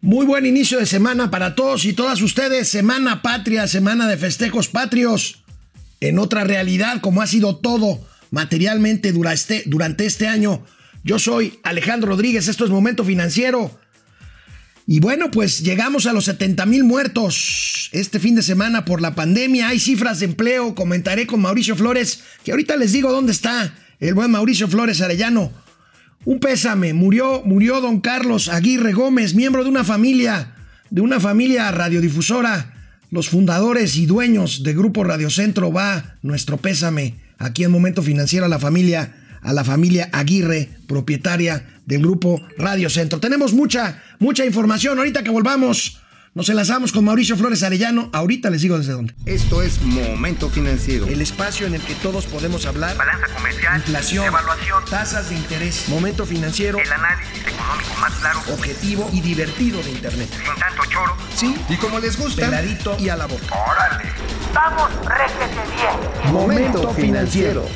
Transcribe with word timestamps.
Muy 0.00 0.26
buen 0.26 0.46
inicio 0.46 0.78
de 0.78 0.86
semana 0.86 1.28
para 1.28 1.56
todos 1.56 1.84
y 1.84 1.92
todas 1.92 2.22
ustedes. 2.22 2.68
Semana 2.68 3.20
patria, 3.20 3.66
semana 3.66 4.06
de 4.06 4.16
festejos 4.16 4.68
patrios. 4.68 5.42
En 6.00 6.20
otra 6.20 6.44
realidad, 6.44 7.00
como 7.00 7.20
ha 7.20 7.26
sido 7.26 7.56
todo 7.56 8.06
materialmente 8.30 9.10
durante, 9.10 9.64
durante 9.66 10.06
este 10.06 10.28
año. 10.28 10.64
Yo 11.02 11.18
soy 11.18 11.58
Alejandro 11.64 12.10
Rodríguez, 12.10 12.46
esto 12.46 12.64
es 12.64 12.70
Momento 12.70 13.04
Financiero. 13.04 13.76
Y 14.86 15.00
bueno, 15.00 15.32
pues 15.32 15.64
llegamos 15.64 16.06
a 16.06 16.12
los 16.12 16.26
70 16.26 16.64
mil 16.66 16.84
muertos 16.84 17.90
este 17.90 18.20
fin 18.20 18.36
de 18.36 18.42
semana 18.42 18.84
por 18.84 19.02
la 19.02 19.16
pandemia. 19.16 19.68
Hay 19.68 19.80
cifras 19.80 20.20
de 20.20 20.26
empleo. 20.26 20.76
Comentaré 20.76 21.26
con 21.26 21.40
Mauricio 21.40 21.74
Flores, 21.74 22.20
que 22.44 22.52
ahorita 22.52 22.76
les 22.76 22.92
digo 22.92 23.10
dónde 23.10 23.32
está 23.32 23.74
el 23.98 24.14
buen 24.14 24.30
Mauricio 24.30 24.68
Flores 24.68 25.00
Arellano. 25.00 25.52
Un 26.24 26.40
pésame, 26.40 26.92
murió, 26.94 27.42
murió 27.44 27.80
don 27.80 28.00
Carlos 28.00 28.48
Aguirre 28.48 28.92
Gómez, 28.92 29.34
miembro 29.34 29.62
de 29.62 29.70
una 29.70 29.84
familia, 29.84 30.54
de 30.90 31.00
una 31.00 31.20
familia 31.20 31.70
radiodifusora. 31.70 32.74
Los 33.10 33.28
fundadores 33.28 33.96
y 33.96 34.06
dueños 34.06 34.62
de 34.62 34.74
Grupo 34.74 35.04
Radiocentro 35.04 35.72
va 35.72 36.16
nuestro 36.22 36.58
pésame 36.58 37.14
aquí 37.38 37.64
en 37.64 37.70
Momento 37.70 38.02
Financiero 38.02 38.44
a 38.44 38.48
la 38.48 38.58
familia, 38.58 39.14
a 39.40 39.52
la 39.52 39.64
familia 39.64 40.10
Aguirre, 40.12 40.68
propietaria 40.86 41.64
del 41.86 42.02
Grupo 42.02 42.42
Radio 42.58 42.90
Centro. 42.90 43.20
Tenemos 43.20 43.54
mucha, 43.54 44.02
mucha 44.18 44.44
información. 44.44 44.98
Ahorita 44.98 45.22
que 45.22 45.30
volvamos 45.30 46.00
nos 46.34 46.48
enlazamos 46.48 46.92
con 46.92 47.04
Mauricio 47.04 47.36
Flores 47.36 47.62
Arellano. 47.62 48.10
Ahorita 48.12 48.50
les 48.50 48.62
digo 48.62 48.78
desde 48.78 48.92
dónde. 48.92 49.14
Esto 49.26 49.62
es 49.62 49.80
Momento 49.82 50.48
Financiero. 50.50 51.06
El 51.06 51.20
espacio 51.20 51.66
en 51.66 51.74
el 51.74 51.82
que 51.82 51.94
todos 51.96 52.26
podemos 52.26 52.66
hablar. 52.66 52.96
Balanza 52.96 53.26
comercial. 53.34 53.76
Inflación. 53.76 54.26
Evaluación. 54.26 54.84
Tasas 54.88 55.30
de 55.30 55.36
interés. 55.36 55.88
Momento 55.88 56.26
Financiero. 56.26 56.78
El 56.78 56.92
análisis 56.92 57.46
económico 57.46 57.94
más 58.00 58.14
claro. 58.14 58.40
Objetivo 58.52 59.10
y 59.12 59.20
divertido 59.20 59.82
de 59.82 59.90
Internet. 59.90 60.28
Sin 60.30 60.60
tanto 60.60 60.84
choro. 60.90 61.16
Sí. 61.34 61.54
Y 61.68 61.76
como 61.76 61.98
les 61.98 62.18
gusta. 62.18 62.46
Peladito 62.46 62.96
y 62.98 63.08
a 63.08 63.16
la 63.16 63.26
boca. 63.26 63.54
Órale. 63.54 64.10
Vamos, 64.54 64.90
réjete 65.06 65.56
bien. 65.76 66.32
Momento 66.32 66.92
Financiero. 66.94 67.66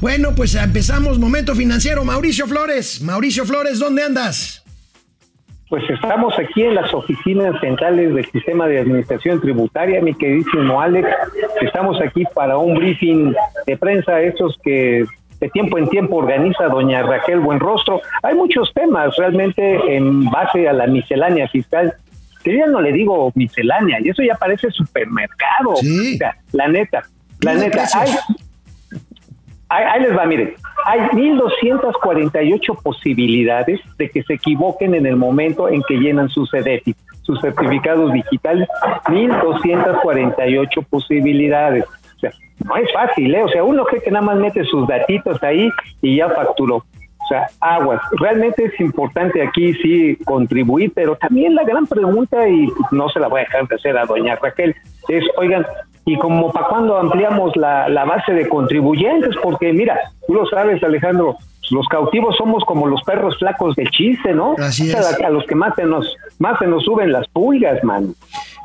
Bueno, 0.00 0.34
pues 0.34 0.54
empezamos 0.54 1.18
Momento 1.18 1.54
Financiero. 1.54 2.04
Mauricio 2.04 2.46
Flores. 2.46 3.00
Mauricio 3.00 3.44
Flores, 3.44 3.78
¿dónde 3.78 4.04
andas? 4.04 4.62
Pues 5.68 5.84
estamos 5.90 6.38
aquí 6.38 6.62
en 6.62 6.74
las 6.74 6.94
oficinas 6.94 7.60
centrales 7.60 8.14
del 8.14 8.24
sistema 8.26 8.66
de 8.66 8.80
administración 8.80 9.40
tributaria, 9.40 10.00
mi 10.00 10.14
queridísimo 10.14 10.80
Alex. 10.80 11.06
Estamos 11.60 12.00
aquí 12.00 12.24
para 12.34 12.56
un 12.56 12.74
briefing 12.74 13.34
de 13.66 13.76
prensa, 13.76 14.20
estos 14.22 14.58
que 14.64 15.04
de 15.40 15.48
tiempo 15.50 15.78
en 15.78 15.88
tiempo 15.88 16.16
organiza 16.16 16.68
doña 16.68 17.02
Raquel 17.02 17.40
Buenrostro. 17.40 18.00
Hay 18.22 18.34
muchos 18.34 18.72
temas 18.74 19.14
realmente 19.16 19.94
en 19.94 20.24
base 20.30 20.66
a 20.68 20.72
la 20.72 20.86
miscelánea 20.86 21.48
fiscal. 21.48 21.94
Que 22.42 22.56
ya 22.56 22.66
no 22.66 22.80
le 22.80 22.92
digo 22.92 23.30
miscelánea, 23.34 23.98
y 24.00 24.08
eso 24.08 24.22
ya 24.22 24.36
parece 24.36 24.70
supermercado. 24.70 25.76
Sí. 25.76 26.14
O 26.14 26.18
sea, 26.18 26.36
la 26.52 26.68
neta, 26.68 27.02
la 27.40 27.54
neta. 27.54 27.84
Hay, 27.94 28.10
Ahí, 29.70 30.00
les 30.00 30.16
va, 30.16 30.24
miren, 30.24 30.54
hay 30.86 31.00
1.248 31.00 32.82
posibilidades 32.82 33.80
de 33.98 34.08
que 34.08 34.22
se 34.22 34.34
equivoquen 34.34 34.94
en 34.94 35.04
el 35.04 35.16
momento 35.16 35.68
en 35.68 35.82
que 35.82 35.96
llenan 35.96 36.30
su 36.30 36.46
CEDETI, 36.46 36.94
sus 37.22 37.38
certificados 37.40 38.10
digitales, 38.12 38.66
1.248 39.04 40.86
posibilidades. 40.88 41.84
O 41.84 42.18
sea, 42.18 42.30
no 42.64 42.76
es 42.76 42.90
fácil, 42.92 43.34
¿eh? 43.34 43.44
O 43.44 43.48
sea, 43.48 43.62
uno 43.62 43.84
cree 43.84 44.02
que 44.02 44.10
nada 44.10 44.24
más 44.24 44.36
mete 44.38 44.64
sus 44.64 44.88
datitos 44.88 45.42
ahí 45.42 45.70
y 46.00 46.16
ya 46.16 46.30
facturó. 46.30 46.76
O 46.76 47.26
sea, 47.28 47.46
aguas. 47.60 48.00
Realmente 48.18 48.64
es 48.64 48.80
importante 48.80 49.42
aquí 49.42 49.74
sí 49.74 50.16
contribuir, 50.24 50.92
pero 50.94 51.14
también 51.16 51.54
la 51.54 51.64
gran 51.64 51.86
pregunta, 51.86 52.48
y 52.48 52.72
no 52.90 53.10
se 53.10 53.20
la 53.20 53.28
voy 53.28 53.42
a 53.42 53.44
dejar 53.44 53.68
de 53.68 53.74
hacer 53.74 53.98
a 53.98 54.06
doña 54.06 54.36
Raquel, 54.36 54.74
es, 55.08 55.24
oigan, 55.36 55.66
¿y 56.08 56.18
como 56.18 56.50
para 56.52 56.68
cuándo 56.68 56.96
ampliamos 56.96 57.54
la, 57.56 57.88
la 57.88 58.04
base 58.04 58.32
de 58.32 58.48
contribuyentes? 58.48 59.34
Porque 59.42 59.72
mira, 59.72 59.98
tú 60.26 60.34
lo 60.34 60.46
sabes, 60.46 60.82
Alejandro, 60.82 61.36
los 61.70 61.86
cautivos 61.88 62.34
somos 62.36 62.64
como 62.64 62.86
los 62.86 63.02
perros 63.02 63.36
flacos 63.38 63.76
del 63.76 63.90
chiste, 63.90 64.32
¿no? 64.32 64.54
Así 64.58 64.90
es. 64.90 64.96
A 64.96 65.28
los 65.28 65.44
que 65.44 65.54
más 65.54 65.74
se 65.76 65.84
nos, 65.84 66.06
más 66.38 66.58
se 66.58 66.66
nos 66.66 66.82
suben 66.84 67.12
las 67.12 67.28
pulgas, 67.28 67.84
man. 67.84 68.14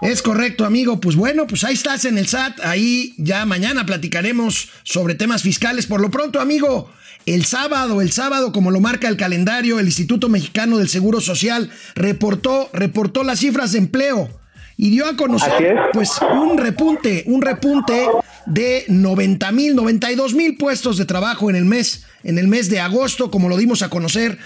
Es 0.01 0.21
correcto, 0.21 0.65
amigo. 0.65 1.01
Pues 1.01 1.17
bueno, 1.17 1.45
pues 1.45 1.65
ahí 1.65 1.73
estás 1.73 2.05
en 2.05 2.17
el 2.17 2.27
SAT. 2.27 2.61
Ahí 2.63 3.13
ya 3.17 3.45
mañana 3.45 3.85
platicaremos 3.85 4.71
sobre 4.83 5.15
temas 5.15 5.43
fiscales. 5.43 5.85
Por 5.85 5.99
lo 5.99 6.09
pronto, 6.11 6.39
amigo, 6.39 6.89
el 7.25 7.43
sábado, 7.43 7.99
el 7.99 8.11
sábado, 8.11 8.53
como 8.53 8.71
lo 8.71 8.79
marca 8.79 9.09
el 9.09 9.17
calendario, 9.17 9.79
el 9.79 9.87
Instituto 9.87 10.29
Mexicano 10.29 10.77
del 10.77 10.87
Seguro 10.87 11.19
Social 11.19 11.69
reportó, 11.95 12.69
reportó 12.71 13.23
las 13.23 13.39
cifras 13.39 13.73
de 13.73 13.79
empleo 13.79 14.29
y 14.77 14.89
dio 14.89 15.05
a 15.07 15.15
conocer, 15.15 15.63
es. 15.63 15.79
pues, 15.93 16.11
un 16.31 16.57
repunte, 16.57 17.23
un 17.27 17.41
repunte 17.41 18.07
de 18.45 18.85
90 18.87 19.51
mil, 19.51 19.75
92 19.75 20.33
mil 20.33 20.57
puestos 20.57 20.97
de 20.97 21.05
trabajo 21.05 21.49
en 21.49 21.55
el 21.55 21.65
mes, 21.65 22.05
en 22.23 22.37
el 22.37 22.47
mes 22.47 22.69
de 22.69 22.79
agosto, 22.79 23.31
como 23.31 23.49
lo 23.49 23.57
dimos 23.57 23.81
a 23.81 23.89
conocer 23.89 24.37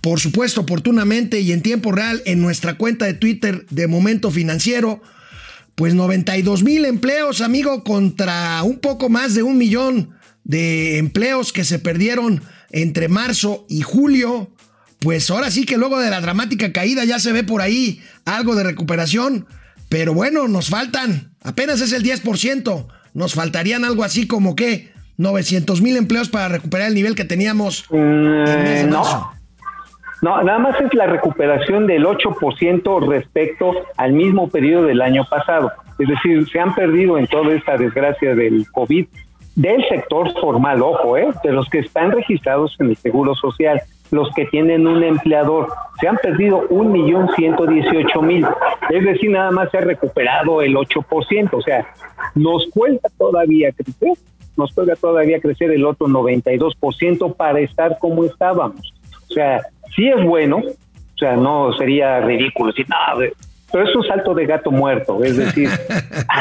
por 0.00 0.18
supuesto, 0.18 0.62
oportunamente 0.62 1.40
y 1.40 1.52
en 1.52 1.62
tiempo 1.62 1.92
real 1.92 2.22
en 2.24 2.40
nuestra 2.40 2.74
cuenta 2.74 3.04
de 3.06 3.14
Twitter 3.14 3.66
de 3.70 3.86
Momento 3.86 4.30
Financiero. 4.30 5.02
Pues 5.74 5.94
92 5.94 6.62
mil 6.62 6.84
empleos, 6.84 7.40
amigo, 7.40 7.84
contra 7.84 8.62
un 8.62 8.78
poco 8.78 9.08
más 9.08 9.34
de 9.34 9.42
un 9.42 9.58
millón 9.58 10.10
de 10.44 10.98
empleos 10.98 11.52
que 11.52 11.64
se 11.64 11.78
perdieron 11.78 12.42
entre 12.70 13.08
marzo 13.08 13.66
y 13.68 13.82
julio. 13.82 14.50
Pues 15.00 15.30
ahora 15.30 15.50
sí 15.50 15.64
que 15.64 15.76
luego 15.78 15.98
de 15.98 16.10
la 16.10 16.20
dramática 16.20 16.72
caída 16.72 17.04
ya 17.04 17.18
se 17.18 17.32
ve 17.32 17.42
por 17.42 17.62
ahí 17.62 18.00
algo 18.24 18.54
de 18.54 18.64
recuperación. 18.64 19.46
Pero 19.88 20.14
bueno, 20.14 20.46
nos 20.46 20.68
faltan, 20.68 21.32
apenas 21.42 21.80
es 21.80 21.92
el 21.92 22.04
10%. 22.04 22.86
Nos 23.14 23.34
faltarían 23.34 23.84
algo 23.84 24.04
así 24.04 24.26
como 24.28 24.54
que 24.54 24.90
900 25.16 25.82
mil 25.82 25.96
empleos 25.96 26.28
para 26.28 26.48
recuperar 26.48 26.88
el 26.88 26.94
nivel 26.94 27.14
que 27.14 27.24
teníamos 27.24 27.84
en 27.90 27.98
el 28.00 28.58
mes 28.62 28.82
de 28.82 28.86
Mm, 28.86 28.90
marzo. 28.90 29.16
no. 29.32 29.40
No, 30.22 30.42
nada 30.42 30.58
más 30.58 30.78
es 30.82 30.92
la 30.92 31.06
recuperación 31.06 31.86
del 31.86 32.04
8% 32.04 33.08
respecto 33.08 33.72
al 33.96 34.12
mismo 34.12 34.50
periodo 34.50 34.84
del 34.84 35.00
año 35.00 35.24
pasado. 35.24 35.72
Es 35.98 36.08
decir, 36.08 36.46
se 36.52 36.60
han 36.60 36.74
perdido 36.74 37.16
en 37.16 37.26
toda 37.26 37.54
esta 37.54 37.78
desgracia 37.78 38.34
del 38.34 38.66
COVID 38.70 39.06
del 39.56 39.82
sector 39.88 40.30
formal, 40.38 40.82
ojo, 40.82 41.16
¿eh? 41.16 41.28
de 41.42 41.52
los 41.52 41.68
que 41.70 41.78
están 41.78 42.12
registrados 42.12 42.76
en 42.80 42.90
el 42.90 42.96
Seguro 42.98 43.34
Social, 43.34 43.80
los 44.10 44.30
que 44.34 44.46
tienen 44.46 44.86
un 44.86 45.02
empleador, 45.02 45.68
se 46.00 46.08
han 46.08 46.16
perdido 46.16 46.66
un 46.68 46.92
millón 46.92 47.28
ciento 47.36 47.66
dieciocho 47.66 48.22
mil. 48.22 48.46
Es 48.90 49.04
decir, 49.04 49.30
nada 49.30 49.50
más 49.50 49.70
se 49.70 49.78
ha 49.78 49.82
recuperado 49.82 50.62
el 50.62 50.74
8%. 50.74 51.48
O 51.52 51.62
sea, 51.62 51.86
nos 52.34 52.66
cuesta 52.70 53.08
todavía 53.16 53.72
crecer, 53.72 54.12
nos 54.56 54.72
cuesta 54.72 54.96
todavía 54.96 55.40
crecer 55.40 55.70
el 55.70 55.84
otro 55.84 56.06
92% 56.08 57.36
para 57.36 57.60
estar 57.60 57.98
como 57.98 58.24
estábamos. 58.24 58.92
O 59.30 59.34
sea, 59.34 59.60
sí 59.94 60.08
es 60.08 60.24
bueno, 60.24 60.58
o 60.58 61.18
sea, 61.18 61.36
no 61.36 61.72
sería 61.74 62.20
ridículo 62.20 62.72
decir, 62.72 62.86
no, 62.88 62.96
pero 63.72 63.88
es 63.88 63.94
un 63.94 64.04
salto 64.04 64.34
de 64.34 64.46
gato 64.46 64.70
muerto, 64.70 65.22
es 65.22 65.36
decir, 65.36 65.68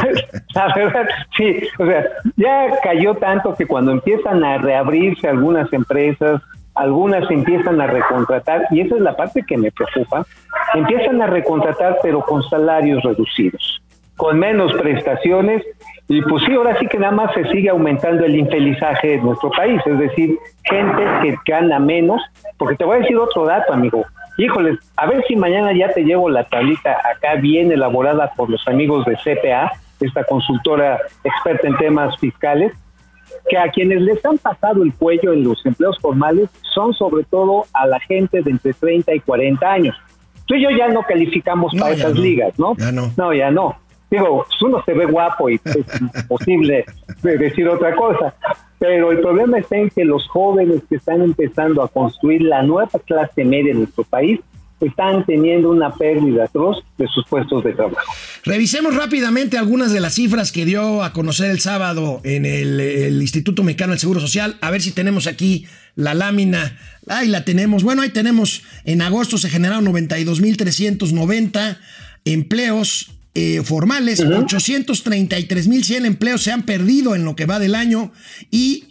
la 0.55 0.73
verdad, 0.75 1.07
sí, 1.37 1.57
o 1.77 1.85
sea, 1.85 2.05
ya 2.35 2.79
cayó 2.81 3.13
tanto 3.15 3.55
que 3.55 3.67
cuando 3.67 3.91
empiezan 3.91 4.43
a 4.43 4.57
reabrirse 4.57 5.27
algunas 5.27 5.71
empresas, 5.73 6.41
algunas 6.79 7.29
empiezan 7.29 7.79
a 7.81 7.87
recontratar, 7.87 8.63
y 8.71 8.81
esa 8.81 8.95
es 8.95 9.01
la 9.01 9.15
parte 9.15 9.43
que 9.45 9.57
me 9.57 9.71
preocupa, 9.71 10.25
empiezan 10.73 11.21
a 11.21 11.27
recontratar 11.27 11.97
pero 12.01 12.21
con 12.21 12.41
salarios 12.43 13.03
reducidos, 13.03 13.81
con 14.15 14.39
menos 14.39 14.73
prestaciones, 14.73 15.63
y 16.07 16.21
pues 16.23 16.43
sí, 16.45 16.53
ahora 16.53 16.77
sí 16.79 16.87
que 16.87 16.97
nada 16.97 17.11
más 17.11 17.33
se 17.33 17.43
sigue 17.49 17.69
aumentando 17.69 18.25
el 18.25 18.35
infelizaje 18.35 19.15
en 19.15 19.23
nuestro 19.23 19.51
país, 19.51 19.79
es 19.85 19.99
decir, 19.99 20.37
gente 20.63 21.03
que 21.21 21.35
gana 21.45 21.79
menos, 21.79 22.21
porque 22.57 22.77
te 22.77 22.85
voy 22.85 22.97
a 22.97 22.99
decir 23.01 23.17
otro 23.17 23.45
dato, 23.45 23.73
amigo. 23.73 24.05
Híjoles, 24.37 24.79
a 24.95 25.05
ver 25.05 25.23
si 25.27 25.35
mañana 25.35 25.73
ya 25.73 25.89
te 25.89 26.03
llevo 26.03 26.29
la 26.29 26.45
tablita 26.45 26.97
acá 27.13 27.35
bien 27.35 27.71
elaborada 27.71 28.31
por 28.35 28.49
los 28.49 28.65
amigos 28.67 29.05
de 29.05 29.17
CPA, 29.17 29.71
esta 29.99 30.23
consultora 30.23 30.97
experta 31.23 31.67
en 31.67 31.77
temas 31.77 32.17
fiscales, 32.17 32.73
que 33.49 33.57
a 33.57 33.69
quienes 33.69 34.01
les 34.01 34.23
han 34.25 34.37
pasado 34.37 34.83
el 34.83 34.93
cuello 34.93 35.33
en 35.33 35.43
los 35.43 35.65
empleos 35.65 35.97
formales 35.99 36.49
son 36.73 36.93
sobre 36.93 37.23
todo 37.23 37.65
a 37.73 37.87
la 37.87 37.99
gente 37.99 38.41
de 38.41 38.51
entre 38.51 38.73
30 38.73 39.15
y 39.15 39.19
40 39.19 39.71
años. 39.71 39.95
Tú 40.45 40.55
y 40.55 40.63
yo 40.63 40.69
ya 40.71 40.87
no 40.87 41.03
calificamos 41.03 41.73
No, 41.73 41.81
para 41.81 41.93
esas 41.93 42.15
no. 42.15 42.21
ligas, 42.21 42.57
¿no? 42.57 42.75
Ya 42.77 42.91
no. 42.91 43.11
No, 43.17 43.33
ya 43.33 43.51
no. 43.51 43.77
Digo, 44.09 44.45
uno 44.61 44.83
se 44.83 44.93
ve 44.93 45.05
guapo 45.05 45.49
y 45.49 45.59
es 45.63 46.01
imposible 46.01 46.85
de 47.21 47.37
decir 47.37 47.67
otra 47.69 47.95
cosa. 47.95 48.33
Pero 48.79 49.11
el 49.11 49.19
problema 49.19 49.59
está 49.59 49.77
en 49.77 49.89
que 49.89 50.05
los 50.05 50.27
jóvenes 50.27 50.81
que 50.89 50.95
están 50.95 51.21
empezando 51.21 51.83
a 51.83 51.87
construir 51.87 52.41
la 52.41 52.63
nueva 52.63 52.89
clase 53.05 53.45
media 53.45 53.71
en 53.71 53.79
nuestro 53.79 54.03
país 54.05 54.39
están 54.81 55.25
teniendo 55.25 55.69
una 55.69 55.91
pérdida 55.93 56.45
atroz 56.45 56.77
de 56.97 57.07
sus 57.07 57.25
puestos 57.27 57.63
de 57.63 57.73
trabajo. 57.73 58.11
Revisemos 58.43 58.95
rápidamente 58.95 59.57
algunas 59.57 59.91
de 59.91 59.99
las 59.99 60.13
cifras 60.15 60.51
que 60.51 60.65
dio 60.65 61.03
a 61.03 61.13
conocer 61.13 61.51
el 61.51 61.59
sábado 61.59 62.21
en 62.23 62.45
el, 62.45 62.79
el 62.79 63.21
Instituto 63.21 63.63
Mexicano 63.63 63.91
del 63.91 63.99
Seguro 63.99 64.19
Social, 64.19 64.57
a 64.61 64.71
ver 64.71 64.81
si 64.81 64.91
tenemos 64.91 65.27
aquí 65.27 65.65
la 65.95 66.13
lámina. 66.13 66.77
Ahí 67.07 67.27
la 67.27 67.43
tenemos. 67.43 67.83
Bueno, 67.83 68.01
ahí 68.01 68.09
tenemos. 68.09 68.63
En 68.85 69.01
agosto 69.01 69.37
se 69.37 69.49
generaron 69.49 69.85
92.390 69.85 71.77
empleos 72.25 73.11
eh, 73.35 73.61
formales. 73.63 74.23
833.100 74.23 76.05
empleos 76.05 76.41
se 76.41 76.51
han 76.51 76.63
perdido 76.63 77.15
en 77.15 77.25
lo 77.25 77.35
que 77.35 77.45
va 77.45 77.59
del 77.59 77.75
año. 77.75 78.11
Y 78.49 78.88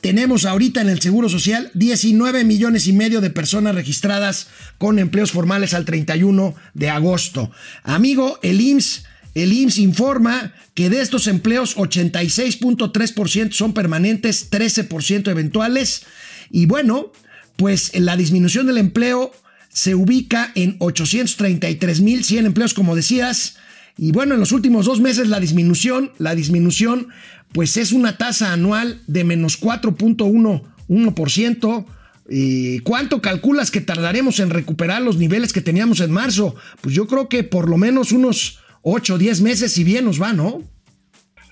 tenemos 0.00 0.44
ahorita 0.44 0.80
en 0.80 0.88
el 0.88 1.00
Seguro 1.00 1.28
Social 1.28 1.70
19 1.74 2.44
millones 2.44 2.86
y 2.86 2.92
medio 2.92 3.20
de 3.20 3.30
personas 3.30 3.74
registradas 3.74 4.48
con 4.78 4.98
empleos 4.98 5.32
formales 5.32 5.74
al 5.74 5.84
31 5.84 6.54
de 6.74 6.90
agosto. 6.90 7.50
Amigo, 7.82 8.38
el 8.42 8.60
IMSS, 8.60 9.04
el 9.34 9.52
IMSS 9.52 9.78
informa 9.78 10.54
que 10.74 10.90
de 10.90 11.00
estos 11.00 11.26
empleos 11.26 11.76
86.3% 11.76 13.52
son 13.52 13.74
permanentes, 13.74 14.50
13% 14.50 15.28
eventuales. 15.28 16.02
Y 16.50 16.66
bueno, 16.66 17.12
pues 17.56 17.92
la 17.98 18.16
disminución 18.16 18.66
del 18.66 18.78
empleo 18.78 19.32
se 19.68 19.94
ubica 19.94 20.50
en 20.54 20.78
833.100 20.78 22.46
empleos, 22.46 22.74
como 22.74 22.96
decías. 22.96 23.56
Y 23.96 24.12
bueno, 24.12 24.34
en 24.34 24.40
los 24.40 24.52
últimos 24.52 24.86
dos 24.86 25.00
meses 25.00 25.28
la 25.28 25.40
disminución, 25.40 26.12
la 26.18 26.34
disminución 26.34 27.08
pues 27.52 27.76
es 27.76 27.92
una 27.92 28.16
tasa 28.16 28.52
anual 28.52 29.00
de 29.06 29.22
menos 29.24 29.60
4.1%. 29.60 31.84
¿Y 32.32 32.78
cuánto 32.80 33.20
calculas 33.20 33.72
que 33.72 33.80
tardaremos 33.80 34.38
en 34.38 34.50
recuperar 34.50 35.02
los 35.02 35.16
niveles 35.16 35.52
que 35.52 35.60
teníamos 35.60 36.00
en 36.00 36.12
marzo? 36.12 36.54
Pues 36.80 36.94
yo 36.94 37.08
creo 37.08 37.28
que 37.28 37.42
por 37.42 37.68
lo 37.68 37.76
menos 37.76 38.12
unos 38.12 38.62
8 38.82 39.14
o 39.14 39.18
10 39.18 39.42
meses, 39.42 39.72
si 39.72 39.82
bien 39.82 40.04
nos 40.04 40.22
va, 40.22 40.32
¿no? 40.32 40.60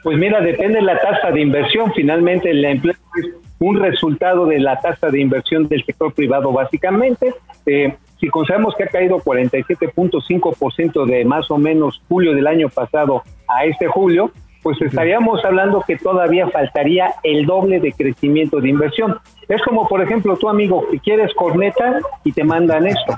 Pues 0.04 0.16
mira, 0.16 0.40
depende 0.40 0.78
de 0.78 0.84
la 0.84 1.00
tasa 1.00 1.32
de 1.32 1.40
inversión. 1.40 1.92
Finalmente, 1.94 2.50
el 2.50 2.64
empleo 2.64 2.94
es 3.16 3.26
un 3.58 3.80
resultado 3.80 4.46
de 4.46 4.60
la 4.60 4.80
tasa 4.80 5.08
de 5.08 5.20
inversión 5.20 5.66
del 5.66 5.84
sector 5.84 6.14
privado, 6.14 6.52
básicamente. 6.52 7.34
Eh, 7.66 7.96
si 8.20 8.28
consideramos 8.28 8.76
que 8.76 8.84
ha 8.84 8.88
caído 8.88 9.18
47.5% 9.18 11.06
de 11.06 11.24
más 11.24 11.50
o 11.50 11.58
menos 11.58 12.00
julio 12.08 12.34
del 12.34 12.46
año 12.46 12.68
pasado 12.68 13.24
a 13.48 13.64
este 13.64 13.88
julio, 13.88 14.30
pues 14.68 14.82
estaríamos 14.82 15.42
hablando 15.46 15.82
que 15.86 15.96
todavía 15.96 16.46
faltaría 16.50 17.14
el 17.22 17.46
doble 17.46 17.80
de 17.80 17.90
crecimiento 17.94 18.60
de 18.60 18.68
inversión. 18.68 19.16
Es 19.48 19.62
como, 19.62 19.88
por 19.88 20.02
ejemplo, 20.02 20.36
tu 20.36 20.46
amigo 20.46 20.86
que 20.90 20.98
quieres 20.98 21.32
corneta 21.34 22.00
y 22.22 22.32
te 22.32 22.44
mandan 22.44 22.86
esto. 22.86 23.16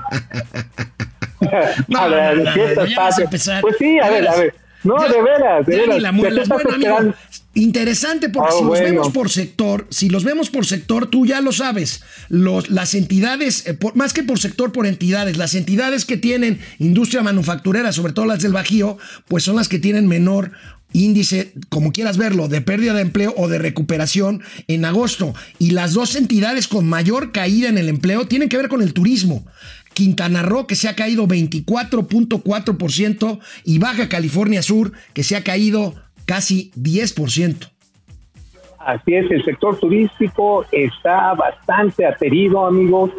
No, 1.89 2.09
no, 2.09 2.35
no, 2.35 2.43
no, 2.43 2.53
a. 2.95 3.61
Pues 3.61 3.75
sí, 3.79 3.99
a 3.99 4.09
ver, 4.09 4.27
a 4.29 4.35
ver. 4.37 4.55
No, 4.83 4.97
Ya- 4.99 5.09
de 5.13 5.21
veras, 5.21 5.65
de 5.65 5.77
veras. 5.77 6.01
la 6.01 6.11
muelas. 6.11 6.47
Bueno, 6.49 6.69
amigo, 6.73 7.13
interesante 7.53 8.29
porque 8.29 8.49
Ah, 8.51 8.57
si 8.57 8.63
los 8.65 8.79
vemos 8.79 9.09
por 9.09 9.29
sector, 9.29 9.85
si 9.91 10.09
los 10.09 10.23
vemos 10.23 10.49
por 10.49 10.65
sector, 10.65 11.05
tú 11.07 11.25
ya 11.27 11.39
lo 11.41 11.51
sabes, 11.51 12.03
los, 12.29 12.69
las 12.71 12.95
entidades, 12.95 13.67
eh, 13.67 13.73
por- 13.75 13.95
más 13.95 14.11
que 14.13 14.23
por 14.23 14.39
sector, 14.39 14.71
por 14.71 14.87
entidades, 14.87 15.37
las 15.37 15.53
entidades 15.53 16.05
que 16.05 16.17
tienen 16.17 16.59
industria 16.79 17.21
manufacturera, 17.21 17.91
sobre 17.91 18.13
todo 18.13 18.25
las 18.25 18.41
del 18.41 18.53
Bajío, 18.53 18.97
pues 19.27 19.43
son 19.43 19.55
las 19.57 19.67
que 19.67 19.77
tienen 19.77 20.07
menor 20.07 20.51
índice, 20.93 21.53
como 21.69 21.91
quieras 21.91 22.17
verlo, 22.17 22.47
de 22.47 22.61
pérdida 22.61 22.93
de 22.93 23.01
empleo 23.01 23.33
o 23.37 23.47
de 23.47 23.59
recuperación 23.59 24.41
en 24.67 24.85
agosto. 24.85 25.33
Y 25.59 25.71
las 25.71 25.93
dos 25.93 26.15
entidades 26.15 26.67
con 26.67 26.87
mayor 26.87 27.31
caída 27.31 27.69
en 27.69 27.77
el 27.77 27.89
empleo 27.89 28.27
tienen 28.27 28.49
que 28.49 28.57
ver 28.57 28.69
con 28.69 28.81
el 28.81 28.93
turismo. 28.93 29.45
Quintana 29.93 30.41
Roo, 30.41 30.67
que 30.67 30.75
se 30.75 30.87
ha 30.87 30.95
caído 30.95 31.27
24.4%, 31.27 33.39
y 33.65 33.79
Baja 33.79 34.07
California 34.09 34.61
Sur, 34.61 34.93
que 35.13 35.23
se 35.23 35.35
ha 35.35 35.43
caído 35.43 35.95
casi 36.25 36.71
10%. 36.77 37.69
Así 38.85 39.13
es, 39.13 39.29
el 39.29 39.43
sector 39.45 39.77
turístico 39.79 40.65
está 40.71 41.35
bastante 41.35 42.05
aterido, 42.05 42.65
amigos. 42.65 43.11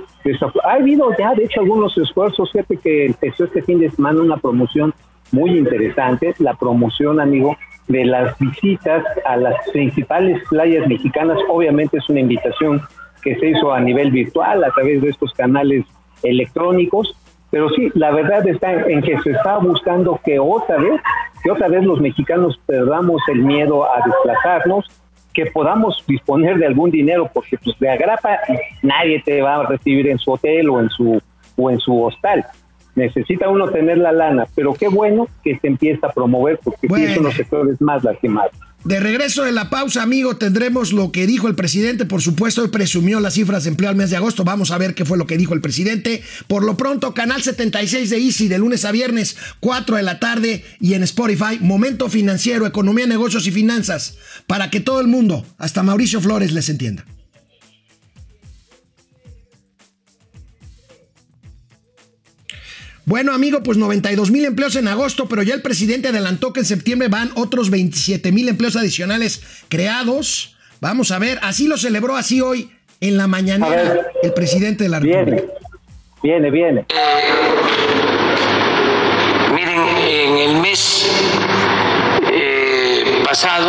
Ha 0.65 0.73
habido 0.73 1.11
ya, 1.19 1.35
de 1.35 1.45
hecho, 1.45 1.61
algunos 1.61 1.97
esfuerzos. 1.99 2.51
Fíjate 2.51 2.79
que 2.79 3.07
empezó 3.07 3.45
este 3.45 3.63
fin 3.63 3.79
de 3.79 3.91
semana 3.91 4.23
una 4.23 4.39
promoción 4.39 4.93
muy 5.33 5.59
interesante, 5.59 6.35
la 6.39 6.55
promoción, 6.55 7.21
amigo, 7.21 7.57
de 7.89 8.05
las 8.05 8.39
visitas 8.39 9.05
a 9.27 9.37
las 9.37 9.55
principales 9.71 10.43
playas 10.49 10.87
mexicanas. 10.87 11.39
Obviamente 11.49 11.99
es 11.99 12.09
una 12.09 12.21
invitación 12.21 12.81
que 13.23 13.37
se 13.37 13.49
hizo 13.49 13.73
a 13.73 13.81
nivel 13.81 14.11
virtual 14.11 14.65
a 14.65 14.71
través 14.71 15.03
de 15.03 15.11
estos 15.11 15.33
canales 15.33 15.85
electrónicos, 16.23 17.17
pero 17.51 17.69
sí, 17.71 17.91
la 17.95 18.11
verdad 18.11 18.47
está 18.47 18.73
en 18.73 19.03
que 19.03 19.19
se 19.21 19.31
está 19.31 19.59
buscando 19.59 20.19
que 20.25 20.39
otra 20.39 20.79
vez, 20.79 21.01
que 21.43 21.51
otra 21.51 21.69
vez 21.69 21.85
los 21.85 22.01
mexicanos 22.01 22.59
perdamos 22.67 23.21
el 23.29 23.43
miedo 23.43 23.85
a 23.85 24.01
desplazarnos, 24.05 24.87
que 25.35 25.47
podamos 25.47 26.05
disponer 26.07 26.59
de 26.59 26.67
algún 26.67 26.91
dinero, 26.91 27.31
porque 27.33 27.59
pues 27.59 27.79
de 27.79 27.91
agrapa 27.91 28.39
nadie 28.83 29.23
te 29.23 29.41
va 29.41 29.57
a 29.57 29.67
recibir 29.67 30.09
en 30.09 30.19
su 30.19 30.33
hotel 30.33 30.69
o 30.71 30.81
en 30.81 30.89
su 30.91 31.21
o 31.57 31.71
en 31.71 31.79
su 31.79 32.03
hostal. 32.03 32.45
Necesita 32.95 33.49
uno 33.49 33.71
tener 33.71 33.99
la 33.99 34.13
lana, 34.13 34.47
pero 34.55 34.75
qué 34.75 34.89
bueno 34.89 35.29
que 35.43 35.59
se 35.59 35.67
empieza 35.67 36.09
a 36.09 36.13
promover, 36.13 36.59
porque 36.63 36.81
sí 36.83 36.87
Bueno. 36.89 37.15
son 37.15 37.25
los 37.25 37.35
sectores 37.35 37.81
más 37.81 38.05
lastimados. 38.05 38.53
De 38.85 38.99
regreso 38.99 39.45
de 39.45 39.53
la 39.53 39.71
pausa, 39.71 40.03
amigo, 40.03 40.37
tendremos 40.37 40.93
lo 40.93 41.13
que 41.13 41.25
dijo 41.29 41.47
el 41.47 41.55
presidente. 41.55 42.05
Por 42.05 42.21
supuesto, 42.21 42.65
él 42.65 42.71
presumió 42.71 43.21
las 43.21 43.35
cifras 43.35 43.63
de 43.63 43.71
empleo 43.71 43.89
al 43.89 43.95
mes 43.95 44.11
de 44.11 44.17
agosto. 44.17 44.43
Vamos 44.43 44.73
a 44.73 44.79
ver 44.79 44.95
qué 44.95 45.05
fue 45.05 45.17
lo 45.17 45.29
que 45.29 45.37
dijo 45.37 45.55
el 45.55 45.61
presidente. 45.61 46.21
Por 46.49 46.65
lo 46.65 46.77
pronto, 46.77 47.15
canal 47.15 47.41
76 47.43 48.11
de 48.11 48.19
Easy, 48.19 48.49
de 48.49 48.59
lunes 48.59 48.85
a 48.85 48.91
viernes, 48.91 49.37
4 49.61 49.97
de 49.97 50.03
la 50.03 50.19
tarde, 50.19 50.65
y 50.81 50.95
en 50.95 51.05
Spotify, 51.05 51.59
Momento 51.61 52.09
Financiero, 52.09 52.67
Economía, 52.67 53.07
Negocios 53.07 53.47
y 53.47 53.53
Finanzas, 53.53 54.19
para 54.49 54.69
que 54.69 54.81
todo 54.81 55.01
el 55.01 55.07
mundo, 55.07 55.47
hasta 55.59 55.85
Mauricio 55.85 56.21
Flores, 56.21 56.51
les 56.51 56.69
entienda. 56.69 57.05
Bueno, 63.05 63.33
amigo, 63.35 63.63
pues 63.63 63.79
92 63.79 64.31
mil 64.31 64.45
empleos 64.45 64.77
en 64.77 64.87
agosto, 64.89 65.27
pero 65.29 65.43
ya 65.43 65.55
el 65.55 65.63
presidente 65.63 66.09
adelantó 66.09 66.53
que 66.53 66.61
en 66.61 66.67
septiembre 66.67 67.09
van 67.09 67.31
otros 67.35 67.69
27 67.71 68.31
mil 68.31 68.49
empleos 68.49 68.77
adicionales 68.77 69.43
creados. 69.69 70.57
Vamos 70.81 71.11
a 71.11 71.19
ver, 71.19 71.39
así 71.43 71.67
lo 71.67 71.77
celebró 71.77 72.17
así 72.17 72.41
hoy 72.41 72.71
en 73.01 73.17
la 73.17 73.27
mañanera 73.27 73.97
el 74.23 74.33
presidente 74.33 74.85
de 74.85 74.91
la 74.91 75.01
Viene, 75.01 75.25
República. 75.25 75.53
viene, 76.23 76.51
viene. 76.51 76.87
Miren, 79.53 79.81
en 79.99 80.37
el 80.39 80.61
mes 80.61 81.07
eh, 82.33 83.23
pasado, 83.25 83.69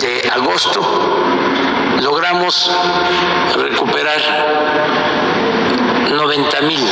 de 0.00 0.28
agosto, 0.30 0.80
logramos 2.02 2.70
recuperar 3.56 4.20
50 6.36 6.60
mil 6.62 6.86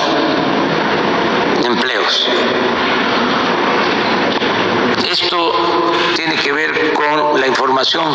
empleos. 1.64 2.28
Esto 5.06 5.52
tiene 6.16 6.36
que 6.36 6.50
ver 6.50 6.94
con 6.94 7.38
la 7.38 7.46
información 7.46 8.06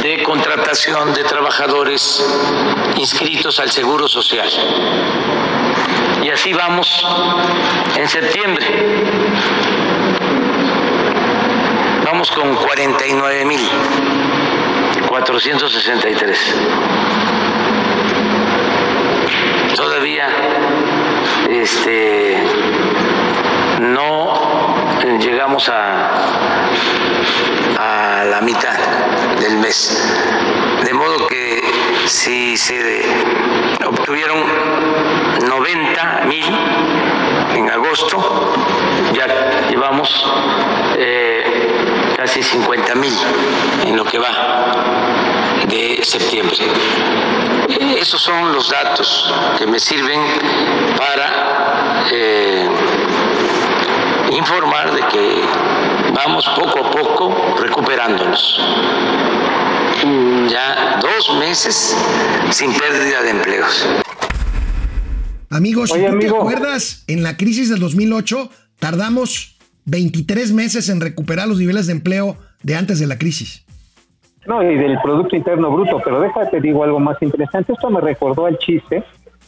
de 0.00 0.22
contratación 0.22 1.12
de 1.12 1.24
trabajadores 1.24 2.26
inscritos 2.96 3.60
al 3.60 3.70
Seguro 3.70 4.08
Social. 4.08 4.48
Y 6.22 6.30
así 6.30 6.54
vamos 6.54 7.06
en 7.96 8.08
septiembre. 8.08 8.66
Vamos 12.06 12.30
con 12.30 12.54
49 12.54 13.44
mil 13.44 13.68
463 15.10 16.54
a 25.68 26.50
la 28.26 28.40
mitad 28.40 28.78
del 29.38 29.58
mes. 29.58 29.96
De 30.84 30.94
modo 30.94 31.26
que 31.26 31.60
si 32.06 32.56
se 32.56 33.02
obtuvieron 33.84 34.42
90 35.46 36.20
mil 36.26 36.44
en 37.54 37.70
agosto, 37.70 38.54
ya 39.12 39.68
llevamos 39.68 40.26
eh, 40.96 42.14
casi 42.16 42.42
50 42.42 42.94
mil 42.94 43.14
en 43.84 43.96
lo 43.96 44.04
que 44.04 44.18
va 44.18 44.30
de 45.66 46.00
septiembre. 46.02 46.56
Esos 47.98 48.22
son 48.22 48.52
los 48.52 48.70
datos 48.70 49.32
que 49.58 49.66
me 49.66 49.78
sirven 49.78 50.20
para 50.96 52.06
eh, 52.10 52.68
informar 54.32 54.92
de 54.92 55.00
que 55.08 55.42
vamos 56.14 56.48
poco 56.56 56.84
a 56.84 56.90
poco 56.90 57.56
recuperándonos. 57.60 58.60
Ya 60.48 60.98
dos 61.00 61.38
meses 61.38 61.96
sin 62.50 62.72
pérdida 62.72 63.22
de 63.22 63.30
empleos. 63.30 63.86
Amigos, 65.50 65.90
si 65.90 65.98
Oye, 65.98 66.10
tú 66.10 66.18
te 66.18 66.28
acuerdas, 66.28 67.04
en 67.08 67.22
la 67.22 67.36
crisis 67.36 67.68
del 67.68 67.80
2008 67.80 68.50
tardamos 68.78 69.58
23 69.84 70.52
meses 70.52 70.88
en 70.88 71.00
recuperar 71.00 71.48
los 71.48 71.58
niveles 71.58 71.86
de 71.86 71.92
empleo 71.92 72.36
de 72.62 72.76
antes 72.76 73.00
de 73.00 73.06
la 73.06 73.18
crisis. 73.18 73.64
No, 74.46 74.62
y 74.62 74.76
del 74.76 74.98
Producto 75.02 75.36
Interno 75.36 75.70
Bruto, 75.70 76.00
pero 76.04 76.20
déjate 76.20 76.60
digo 76.60 76.82
algo 76.82 76.98
más 76.98 77.20
interesante. 77.20 77.72
Esto 77.72 77.90
me 77.90 78.00
recordó 78.00 78.46
al 78.46 78.58
chiste 78.58 79.04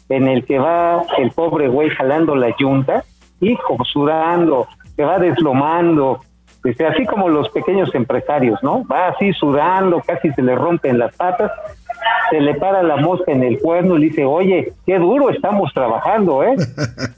en 0.09 0.29
el 0.29 0.45
que 0.45 0.59
va 0.59 1.05
el 1.19 1.31
pobre 1.31 1.69
güey 1.69 1.91
jalando 1.91 2.37
la 2.37 2.55
yunta, 2.59 3.05
hijo, 3.43 3.77
sudando, 3.85 4.67
se 4.97 5.05
va 5.05 5.19
deslomando, 5.19 6.21
este, 6.65 6.87
así 6.87 7.05
como 7.07 7.29
los 7.29 7.49
pequeños 7.51 7.93
empresarios, 7.95 8.63
¿no? 8.63 8.85
Va 8.87 9.09
así 9.09 9.33
sudando, 9.33 10.01
casi 10.01 10.31
se 10.31 10.43
le 10.43 10.55
rompen 10.55 10.99
las 10.99 11.15
patas, 11.17 11.51
se 12.31 12.41
le 12.41 12.55
para 12.55 12.83
la 12.83 12.97
mosca 12.97 13.33
en 13.33 13.43
el 13.43 13.59
cuerno 13.59 13.97
y 13.97 14.01
le 14.01 14.07
dice, 14.07 14.25
oye, 14.25 14.73
qué 14.87 14.99
duro 14.99 15.31
estamos 15.31 15.73
trabajando, 15.75 16.45
¿eh? 16.45 16.55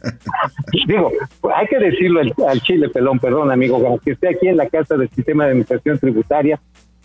Digo, 0.86 1.12
hay 1.54 1.66
que 1.66 1.78
decirlo 1.78 2.20
al, 2.20 2.34
al 2.48 2.60
Chile 2.62 2.88
Pelón, 2.88 3.18
perdón 3.18 3.52
amigo, 3.52 3.80
aunque 3.86 4.12
esté 4.12 4.30
aquí 4.30 4.48
en 4.48 4.56
la 4.56 4.68
Casa 4.68 4.96
del 4.96 5.10
Sistema 5.10 5.44
de 5.44 5.50
Administración 5.50 5.98
Tributaria, 5.98 6.58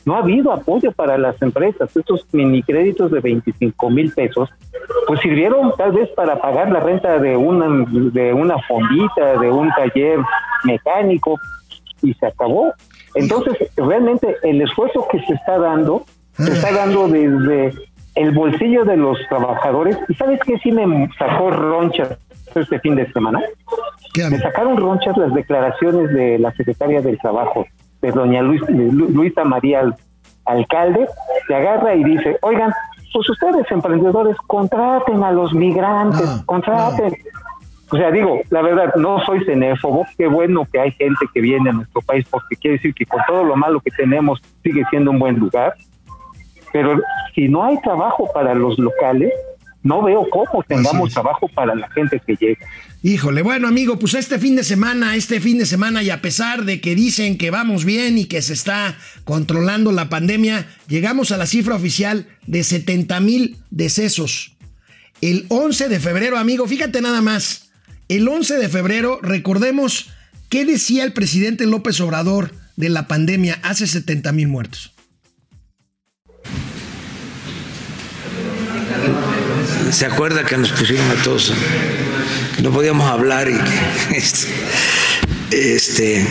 no 0.06 0.16
ha 0.16 0.20
habido 0.20 0.52
apoyo 0.52 0.92
para 0.92 1.18
las 1.18 1.42
empresas. 1.42 1.96
Estos 1.96 2.26
mini 2.32 2.64
créditos 2.64 3.12
de 3.12 3.20
25 3.20 3.90
mil 3.90 4.12
pesos, 4.14 4.50
pues 5.08 5.20
sirvieron 5.22 5.74
tal 5.78 5.92
vez 5.92 6.10
para 6.10 6.40
pagar 6.40 6.72
la 6.72 6.80
renta 6.80 7.20
de 7.20 7.36
una, 7.36 7.86
de 7.90 8.34
una 8.34 8.58
fondita, 8.68 9.40
de 9.40 9.50
un 9.50 9.70
taller 9.72 10.20
mecánico, 10.64 11.40
y 12.02 12.14
se 12.14 12.28
acabó. 12.28 12.74
Entonces, 13.16 13.58
realmente 13.76 14.36
el 14.44 14.62
esfuerzo 14.62 15.08
que 15.12 15.20
se 15.26 15.34
está 15.34 15.58
dando, 15.58 16.06
se 16.38 16.52
está 16.52 16.72
dando 16.72 17.08
desde 17.08 17.74
el 18.16 18.32
bolsillo 18.32 18.86
de 18.86 18.98
los 18.98 19.18
trabajadores. 19.30 19.98
¿Y 20.08 20.14
sabes 20.16 20.40
qué 20.46 20.58
sí 20.60 20.72
me 20.72 21.10
sacó 21.18 21.52
ronchas 21.52 22.18
este 22.56 22.80
fin 22.80 22.96
de 22.96 23.12
semana? 23.12 23.42
¿Qué, 24.14 24.30
Me 24.30 24.40
sacaron 24.40 24.78
ronchas 24.78 25.18
las 25.18 25.34
declaraciones 25.34 26.14
de 26.14 26.40
la 26.40 26.52
secretaria 26.54 27.02
del 27.02 27.18
Trabajo, 27.20 27.66
de 28.02 28.12
doña 28.12 28.42
Luis, 28.42 28.62
Lu- 28.70 29.10
Luisa 29.10 29.44
María 29.44 29.82
Al- 29.82 29.96
Alcalde, 30.46 31.08
se 31.48 31.56
agarra 31.56 31.96
y 31.96 32.04
dice, 32.04 32.38
oigan, 32.42 32.72
pues 33.14 33.30
ustedes 33.30 33.70
emprendedores 33.72 34.36
contraten 34.48 35.24
a 35.24 35.32
los 35.32 35.54
migrantes, 35.54 36.26
No, 36.26 36.46
contraten. 36.46 37.14
O 37.92 37.98
sea, 37.98 38.12
digo, 38.12 38.40
la 38.52 38.62
verdad, 38.62 38.94
no 38.96 39.20
soy 39.26 39.44
xenófobo, 39.46 40.06
qué 40.18 40.28
bueno 40.28 40.68
que 40.72 40.80
hay 40.80 40.92
gente 40.92 41.26
que 41.34 41.42
viene 41.42 41.72
a 41.72 41.74
nuestro 41.74 42.02
país 42.02 42.24
porque 42.30 42.56
quiere 42.56 42.78
decir 42.78 42.94
que 42.94 43.06
con 43.06 43.20
todo 43.28 43.44
lo 43.44 43.56
malo 43.56 43.80
que 43.80 43.90
tenemos 43.90 44.40
sigue 44.64 44.84
siendo 44.92 45.10
un 45.10 45.18
buen 45.18 45.40
lugar, 45.40 45.74
pero 46.72 47.00
si 47.34 47.48
no 47.48 47.64
hay 47.64 47.82
trabajo 47.82 48.30
para 48.32 48.54
los 48.54 48.78
locales, 48.78 49.34
no 49.84 50.04
veo 50.04 50.28
cómo 50.30 50.64
tengamos 50.68 51.14
trabajo 51.14 51.48
para 51.48 51.74
la 51.76 51.90
gente 51.92 52.22
que 52.26 52.36
llega. 52.36 52.66
Híjole, 53.02 53.42
bueno 53.42 53.68
amigo, 53.68 53.98
pues 53.98 54.14
este 54.14 54.40
fin 54.40 54.56
de 54.56 54.64
semana, 54.64 55.16
este 55.16 55.40
fin 55.40 55.58
de 55.58 55.66
semana 55.66 56.04
y 56.04 56.10
a 56.10 56.22
pesar 56.22 56.66
de 56.66 56.82
que 56.82 56.96
dicen 56.96 57.38
que 57.38 57.50
vamos 57.50 57.86
bien 57.86 58.18
y 58.18 58.26
que 58.26 58.42
se 58.42 58.54
está 58.54 58.98
controlando 59.24 59.92
la 59.92 60.10
pandemia, 60.10 60.68
llegamos 60.88 61.32
a 61.32 61.38
la 61.38 61.46
cifra 61.46 61.76
oficial 61.76 62.28
de 62.46 62.64
70 62.64 63.20
mil 63.22 63.58
decesos. 63.70 64.54
El 65.22 65.46
11 65.50 65.88
de 65.88 66.00
febrero, 66.00 66.38
amigo, 66.38 66.68
fíjate 66.68 67.02
nada 67.02 67.22
más, 67.22 67.72
el 68.10 68.28
11 68.28 68.58
de 68.58 68.70
febrero, 68.70 69.20
recordemos 69.22 70.10
qué 70.50 70.66
decía 70.66 71.04
el 71.04 71.14
presidente 71.14 71.66
López 71.66 72.02
Obrador 72.02 72.52
de 72.76 72.90
la 72.90 73.08
pandemia 73.08 73.60
hace 73.62 73.88
70 73.88 74.32
mil 74.34 74.48
muertos. 74.48 74.94
¿Se 79.92 80.06
acuerda 80.06 80.46
que 80.46 80.56
nos 80.56 80.72
pusieron 80.72 81.10
a 81.10 81.16
todos, 81.24 81.52
no 82.62 82.72
podíamos 82.72 83.10
hablar 83.10 83.50
y 83.50 83.58
este, 84.16 84.48
este, 85.52 86.28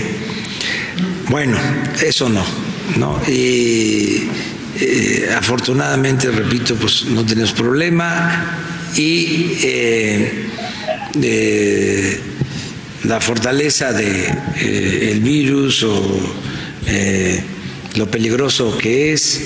bueno, 1.28 1.58
eso 2.00 2.28
no, 2.28 2.44
¿no? 2.96 3.20
Y 3.26 4.28
eh, 4.80 5.30
afortunadamente, 5.36 6.30
repito, 6.30 6.76
pues 6.76 7.06
no 7.06 7.26
tenemos 7.26 7.52
problema 7.52 8.60
y 8.94 9.58
eh, 9.64 10.48
eh, 11.20 12.20
la 13.04 13.20
fortaleza 13.20 13.92
de 13.92 15.10
el 15.10 15.20
virus 15.20 15.82
o 15.82 16.36
lo 17.96 18.10
peligroso 18.10 18.78
que 18.78 19.12
es 19.12 19.42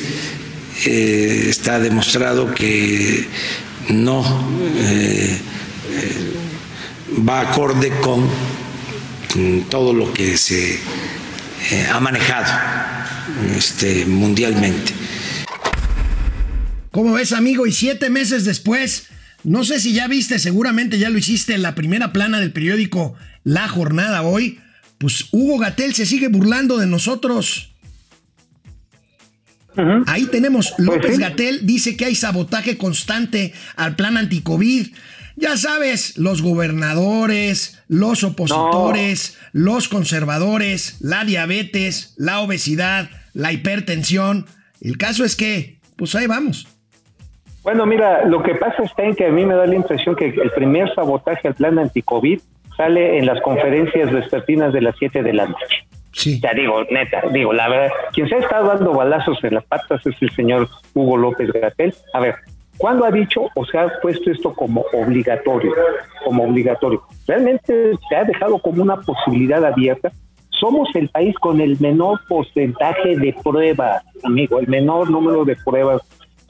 está 0.84 1.78
demostrado 1.78 2.52
que 2.54 3.26
no 3.88 4.24
eh, 4.76 5.38
eh, 5.90 6.32
va 7.28 7.40
acorde 7.40 7.90
con 8.00 8.28
todo 9.70 9.92
lo 9.92 10.12
que 10.12 10.36
se 10.36 10.74
eh, 10.74 11.86
ha 11.90 12.00
manejado 12.00 12.52
este, 13.56 14.04
mundialmente. 14.04 14.92
¿Cómo 16.90 17.14
ves, 17.14 17.32
amigo? 17.32 17.66
Y 17.66 17.72
siete 17.72 18.10
meses 18.10 18.44
después, 18.44 19.06
no 19.44 19.64
sé 19.64 19.80
si 19.80 19.94
ya 19.94 20.06
viste, 20.08 20.38
seguramente 20.38 20.98
ya 20.98 21.08
lo 21.08 21.18
hiciste 21.18 21.54
en 21.54 21.62
la 21.62 21.74
primera 21.74 22.12
plana 22.12 22.40
del 22.40 22.52
periódico 22.52 23.14
La 23.44 23.68
Jornada 23.68 24.22
hoy, 24.22 24.60
pues 24.98 25.26
Hugo 25.32 25.58
Gatel 25.58 25.94
se 25.94 26.04
sigue 26.04 26.28
burlando 26.28 26.76
de 26.76 26.86
nosotros. 26.86 27.71
Ahí 30.06 30.26
tenemos, 30.26 30.74
López 30.78 31.16
sí. 31.16 31.20
Gatel 31.20 31.66
dice 31.66 31.96
que 31.96 32.04
hay 32.04 32.14
sabotaje 32.14 32.76
constante 32.76 33.52
al 33.76 33.96
plan 33.96 34.16
anticovid. 34.16 34.88
Ya 35.36 35.56
sabes, 35.56 36.18
los 36.18 36.42
gobernadores, 36.42 37.82
los 37.88 38.22
opositores, 38.22 39.38
los 39.52 39.88
conservadores, 39.88 40.98
la 41.00 41.24
diabetes, 41.24 42.14
la 42.18 42.40
obesidad, 42.40 43.08
la 43.32 43.52
hipertensión. 43.52 44.46
El 44.80 44.98
caso 44.98 45.24
es 45.24 45.36
que, 45.36 45.78
pues 45.96 46.14
ahí 46.14 46.26
vamos. 46.26 46.68
Bueno, 47.62 47.86
mira, 47.86 48.26
lo 48.26 48.42
que 48.42 48.56
pasa 48.56 48.82
está 48.82 49.04
en 49.04 49.14
que 49.14 49.26
a 49.26 49.30
mí 49.30 49.46
me 49.46 49.54
da 49.54 49.66
la 49.66 49.76
impresión 49.76 50.16
que 50.16 50.26
el 50.26 50.50
primer 50.50 50.92
sabotaje 50.94 51.48
al 51.48 51.54
plan 51.54 51.78
anticovid 51.78 52.40
sale 52.76 53.18
en 53.18 53.26
las 53.26 53.40
conferencias 53.40 54.12
vespertinas 54.12 54.72
de 54.72 54.82
las 54.82 54.96
7 54.98 55.22
de 55.22 55.32
la 55.32 55.46
noche. 55.46 55.86
Sí. 56.12 56.40
Ya 56.40 56.52
digo, 56.52 56.84
neta, 56.90 57.22
digo, 57.32 57.52
la 57.52 57.68
verdad, 57.68 57.90
quien 58.12 58.28
se 58.28 58.36
ha 58.36 58.38
estado 58.38 58.68
dando 58.68 58.92
balazos 58.92 59.42
en 59.44 59.54
las 59.54 59.64
patas 59.64 60.06
es 60.06 60.14
el 60.20 60.30
señor 60.30 60.68
Hugo 60.94 61.16
López 61.16 61.50
Gatel. 61.52 61.94
A 62.12 62.20
ver, 62.20 62.36
¿cuándo 62.76 63.04
ha 63.04 63.10
dicho 63.10 63.48
o 63.54 63.64
se 63.64 63.78
ha 63.78 63.88
puesto 64.00 64.30
esto 64.30 64.52
como 64.54 64.84
obligatorio? 64.92 65.72
Como 66.24 66.44
obligatorio. 66.44 67.02
Realmente 67.26 67.92
se 68.08 68.16
ha 68.16 68.24
dejado 68.24 68.58
como 68.58 68.82
una 68.82 68.96
posibilidad 68.96 69.64
abierta. 69.64 70.12
Somos 70.50 70.94
el 70.94 71.08
país 71.08 71.34
con 71.38 71.60
el 71.60 71.80
menor 71.80 72.20
porcentaje 72.28 73.16
de 73.16 73.34
pruebas, 73.42 74.04
amigo, 74.22 74.60
el 74.60 74.68
menor 74.68 75.10
número 75.10 75.44
de 75.44 75.56
pruebas 75.56 76.02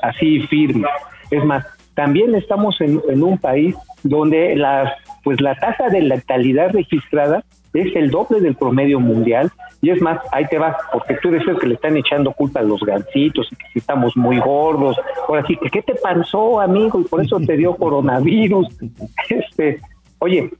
así 0.03 0.41
firme. 0.49 0.89
Es 1.31 1.43
más, 1.45 1.65
también 1.95 2.35
estamos 2.35 2.79
en 2.81 3.23
un 3.23 3.39
país 3.39 3.75
donde 4.03 4.57
las, 4.57 4.93
pues 5.23 5.41
la 5.41 5.55
tasa 5.55 5.89
de 5.89 6.03
letalidad 6.03 6.73
registrada 6.73 7.45
es 7.73 7.95
el 7.97 8.11
doble 8.11 8.41
del 8.41 8.55
promedio 8.55 9.01
mundial 9.01 9.51
y 9.81 9.91
es 9.91 10.01
más, 10.01 10.21
ahí 10.31 10.47
te 10.47 10.59
va, 10.59 10.77
porque 10.93 11.17
tú 11.23 11.31
dices 11.31 11.59
que 11.59 11.67
le 11.67 11.75
están 11.75 11.97
echando 11.97 12.33
culpa 12.33 12.61
a 12.61 12.63
los 12.63 12.81
gancitos 12.81 13.49
y 13.51 13.57
que 13.57 13.67
si 13.73 13.79
estamos 13.81 14.17
muy 14.17 14.39
gordos, 14.39 14.97
ahora 15.29 15.45
sí, 15.47 15.57
que 15.57 15.71
¿qué 15.71 15.83
te 15.83 15.95
pasó, 15.95 16.61
amigo? 16.61 17.01
Y 17.01 17.05
por 17.05 17.21
eso 17.25 17.41
te 17.41 17.57
dio 17.57 17.75
coronavirus. 17.77 18.69
Este, 19.29 19.81
oye, 20.19 20.51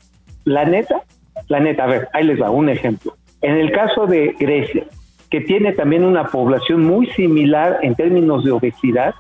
la 0.45 0.65
neta, 0.65 1.03
la 1.49 1.61
neta, 1.61 1.85
a 1.85 1.87
ver, 1.87 2.09
ahí 2.13 2.25
les 2.25 2.41
va 2.41 2.51
un 2.51 2.69
ejemplo. 2.69 3.15
En 3.43 3.57
el 3.57 3.71
caso 3.71 4.07
de 4.07 4.35
Grecia, 4.39 4.87
que 5.31 5.41
tiene 5.41 5.73
también 5.73 6.05
una 6.05 6.27
población 6.27 6.85
muy 6.85 7.07
similar 7.09 7.79
en 7.83 7.95
términos 7.95 8.45
de 8.45 8.53
obesidad, 8.53 9.15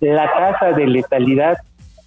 la 0.00 0.30
tasa 0.32 0.72
de 0.72 0.86
letalidad 0.86 1.56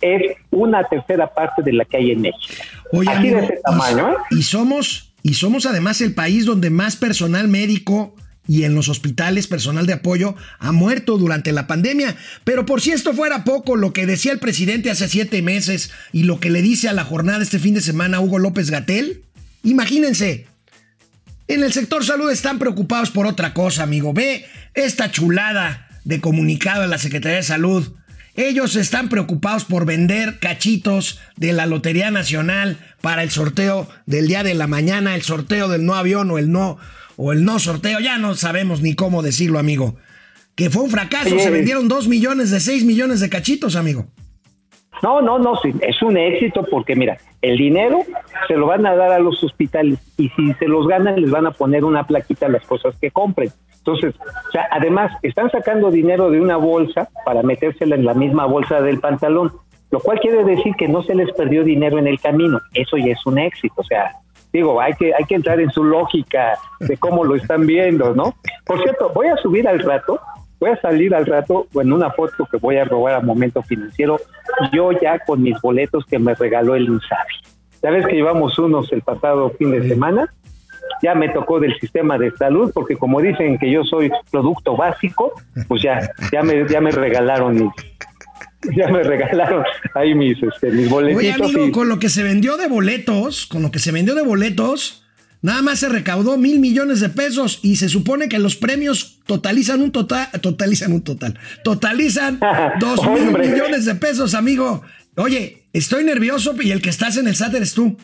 es 0.02 0.38
una 0.52 0.84
tercera 0.84 1.34
parte 1.34 1.62
de 1.62 1.74
la 1.74 1.86
que 1.86 1.98
hay 1.98 2.12
en 2.12 2.22
México. 2.22 2.64
Oye, 2.92 3.10
Así 3.10 3.30
de 3.30 3.38
amigo, 3.38 3.54
ese 3.54 3.62
tamaño, 3.64 4.12
¿eh? 4.12 4.16
y, 4.32 4.40
y 4.40 4.44
somos, 4.44 5.14
y 5.24 5.34
somos 5.36 5.66
además 5.66 6.02
el 6.02 6.14
país 6.14 6.46
donde 6.46 6.70
más 6.70 6.96
personal 6.96 7.48
médico 7.48 8.16
y 8.50 8.64
en 8.64 8.74
los 8.74 8.90
hospitales 8.90 9.46
personal 9.46 9.86
de 9.86 9.94
apoyo 9.94 10.36
ha 10.58 10.72
muerto 10.72 11.20
durante 11.20 11.52
la 11.52 11.68
pandemia. 11.68 12.16
Pero 12.44 12.66
por 12.66 12.82
si 12.82 12.90
esto 12.90 13.14
fuera 13.14 13.44
poco, 13.44 13.76
lo 13.76 13.94
que 13.94 14.08
decía 14.08 14.32
el 14.32 14.40
presidente 14.40 14.90
hace 14.90 15.08
siete 15.08 15.44
meses 15.44 15.92
y 16.12 16.24
lo 16.24 16.40
que 16.40 16.50
le 16.50 16.64
dice 16.64 16.90
a 16.90 16.94
la 16.94 17.04
jornada 17.04 17.44
este 17.44 17.60
fin 17.60 17.76
de 17.76 17.82
semana 17.82 18.20
Hugo 18.20 18.40
López 18.40 18.72
Gatel, 18.72 19.22
imagínense. 19.64 20.48
En 21.48 21.64
el 21.64 21.74
sector 21.74 22.04
salud 22.04 22.32
están 22.32 22.58
preocupados 22.58 23.12
por 23.12 23.28
otra 23.28 23.54
cosa, 23.54 23.84
amigo. 23.84 24.14
Ve 24.14 24.46
esta 24.74 25.12
chulada 25.12 25.88
de 26.04 26.20
comunicado 26.20 26.82
de 26.82 26.88
la 26.88 26.98
Secretaría 26.98 27.38
de 27.38 27.44
Salud. 27.44 27.94
Ellos 28.40 28.78
están 28.78 29.10
preocupados 29.10 29.66
por 29.66 29.86
vender 29.86 30.40
cachitos 30.40 31.20
de 31.36 31.52
la 31.52 31.66
Lotería 31.66 32.10
Nacional 32.10 32.78
para 33.02 33.22
el 33.22 33.32
sorteo 33.32 33.90
del 34.06 34.30
día 34.30 34.44
de 34.44 34.54
la 34.54 34.66
mañana, 34.66 35.14
el 35.14 35.24
sorteo 35.24 35.68
del 35.68 35.86
no 35.86 35.94
avión 35.94 36.32
o 36.32 36.38
el 36.38 36.50
no 36.50 36.78
o 37.18 37.34
el 37.34 37.44
no 37.44 37.60
sorteo, 37.60 38.00
ya 38.00 38.18
no 38.18 38.36
sabemos 38.36 38.82
ni 38.82 38.96
cómo 38.96 39.24
decirlo, 39.24 39.60
amigo. 39.60 39.98
Que 40.56 40.70
fue 40.70 40.84
un 40.84 40.90
fracaso, 40.90 41.38
se 41.38 41.50
vendieron 41.50 41.90
2 41.90 42.08
millones 42.08 42.50
de 42.50 42.62
6 42.62 42.86
millones 42.86 43.20
de 43.20 43.30
cachitos, 43.30 43.76
amigo. 43.76 44.06
No, 45.04 45.22
no, 45.22 45.38
no, 45.38 45.58
sí, 45.58 45.74
es 45.82 46.02
un 46.02 46.18
éxito 46.18 46.66
porque 46.72 46.96
mira, 46.96 47.18
el 47.42 47.58
dinero 47.58 48.06
se 48.48 48.54
lo 48.54 48.68
van 48.68 48.86
a 48.86 48.96
dar 48.96 49.12
a 49.12 49.20
los 49.20 49.44
hospitales 49.44 50.00
y 50.16 50.30
si 50.30 50.54
se 50.54 50.66
los 50.66 50.88
ganan 50.88 51.20
les 51.20 51.30
van 51.30 51.46
a 51.46 51.52
poner 51.52 51.84
una 51.84 52.08
plaquita 52.08 52.46
a 52.46 52.50
las 52.50 52.66
cosas 52.66 52.96
que 53.02 53.12
compren. 53.12 53.52
Entonces, 53.80 54.14
o 54.20 54.52
sea, 54.52 54.68
además, 54.72 55.12
están 55.24 55.50
sacando 55.50 55.90
dinero 55.90 56.30
de 56.30 56.40
una 56.40 56.58
bolsa 56.58 57.10
para 57.26 57.42
metérsela 57.42 57.96
en 57.96 58.06
la 58.06 58.14
misma 58.14 58.46
bolsa 58.46 58.82
del 58.82 59.00
pantalón, 59.00 59.52
lo 59.92 60.00
cual 60.00 60.20
quiere 60.20 60.44
decir 60.44 60.76
que 60.76 60.88
no 60.88 61.02
se 61.04 61.16
les 61.16 61.32
perdió 61.34 61.64
dinero 61.64 61.98
en 61.98 62.08
el 62.08 62.20
camino. 62.20 62.60
Eso 62.74 62.98
ya 62.98 63.14
es 63.14 63.26
un 63.26 63.40
éxito, 63.40 63.76
o 63.78 63.84
sea, 63.84 64.12
digo, 64.54 64.80
hay 64.80 64.94
que, 64.94 65.14
hay 65.14 65.26
que 65.26 65.36
entrar 65.36 65.60
en 65.60 65.72
su 65.72 65.84
lógica 65.84 66.58
de 66.80 66.98
cómo 66.98 67.24
lo 67.24 67.36
están 67.36 67.66
viendo, 67.66 68.14
¿no? 68.14 68.36
Por 68.66 68.82
cierto, 68.84 69.12
voy 69.14 69.28
a 69.28 69.38
subir 69.38 69.68
al 69.68 69.80
rato, 69.80 70.20
voy 70.60 70.72
a 70.72 70.82
salir 70.82 71.16
al 71.16 71.26
rato 71.26 71.68
en 71.76 71.94
una 71.94 72.12
foto 72.12 72.46
que 72.46 72.58
voy 72.58 72.78
a 72.78 72.86
robar 72.86 73.16
a 73.16 73.22
Momento 73.22 73.62
Financiero, 73.64 74.20
yo 74.74 74.92
ya 74.92 75.20
con 75.20 75.42
mis 75.42 75.60
boletos 75.62 76.06
que 76.06 76.20
me 76.20 76.36
regaló 76.36 76.76
el 76.76 76.86
INSABI. 76.86 77.50
¿Sabes 77.82 78.06
que 78.08 78.16
llevamos 78.16 78.60
unos 78.60 78.92
el 78.92 79.02
pasado 79.02 79.52
fin 79.52 79.72
de 79.72 79.88
semana? 79.88 80.34
Ya 81.02 81.16
me 81.16 81.30
tocó 81.30 81.60
del 81.60 81.78
sistema 81.80 82.18
de 82.18 82.32
salud, 82.38 82.72
porque 82.74 82.96
como 82.96 83.22
dicen 83.22 83.58
que 83.58 83.72
yo 83.72 83.84
soy 83.84 84.12
producto 84.32 84.76
básico, 84.78 85.34
pues 85.68 85.82
ya, 85.82 86.10
ya 86.32 86.44
me, 86.44 86.68
ya 86.70 86.82
me 86.82 86.92
regalaron 86.92 87.56
mis, 87.56 87.72
ya 88.76 88.88
me 88.90 89.04
regalaron 89.04 89.64
ahí 89.96 90.14
mis, 90.16 90.42
este, 90.44 90.72
mis 90.72 90.90
boletitos. 90.90 91.20
Oye, 91.20 91.32
amigo, 91.34 91.66
y- 91.68 91.72
con 91.72 91.88
lo 91.90 92.00
que 92.00 92.10
se 92.10 92.24
vendió 92.24 92.58
de 92.58 92.68
boletos, 92.68 93.46
con 93.46 93.62
lo 93.62 93.72
que 93.72 93.80
se 93.80 93.92
vendió 93.92 94.16
de 94.16 94.22
boletos, 94.24 95.06
nada 95.42 95.62
más 95.62 95.80
se 95.80 95.88
recaudó 95.90 96.38
mil 96.38 96.60
millones 96.60 97.00
de 97.00 97.08
pesos 97.10 97.60
y 97.64 97.78
se 97.78 97.88
supone 97.88 98.28
que 98.28 98.40
los 98.40 98.58
premios 98.58 99.20
totalizan 99.26 99.82
un 99.82 99.92
total, 99.92 100.28
totalizan 100.42 100.92
un 100.92 101.02
total, 101.04 101.40
totalizan 101.64 102.40
dos 102.80 103.00
mil 103.10 103.32
millones 103.38 103.86
de 103.86 103.96
pesos, 103.96 104.34
amigo. 104.34 104.82
Oye, 105.16 105.64
estoy 105.74 106.04
nervioso 106.04 106.54
y 106.62 106.72
el 106.72 106.82
que 106.82 106.90
estás 106.90 107.16
en 107.18 107.28
el 107.28 107.36
SAT 107.36 107.56
eres 107.56 107.74
tú. 107.74 107.98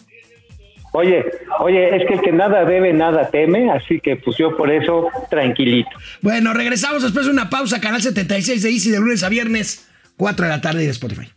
Oye, 0.97 1.25
oye, 1.59 1.93
es 1.93 2.07
que 2.07 2.13
el 2.13 2.21
que 2.21 2.31
nada 2.31 2.63
debe, 2.63 2.93
nada 2.93 3.29
teme, 3.29 3.69
así 3.69 3.99
que 3.99 4.15
pues 4.15 4.37
yo 4.37 4.55
por 4.55 4.71
eso 4.71 5.09
tranquilito. 5.29 5.89
Bueno, 6.21 6.53
regresamos 6.53 7.03
después 7.03 7.25
de 7.25 7.33
una 7.33 7.49
pausa, 7.49 7.81
canal 7.81 8.01
76 8.01 8.63
de 8.63 8.69
Easy 8.69 8.91
de 8.91 8.99
lunes 8.99 9.21
a 9.23 9.27
viernes, 9.27 9.89
4 10.15 10.45
de 10.45 10.49
la 10.49 10.61
tarde 10.61 10.83
y 10.83 10.85
de 10.85 10.91
Spotify. 10.91 11.27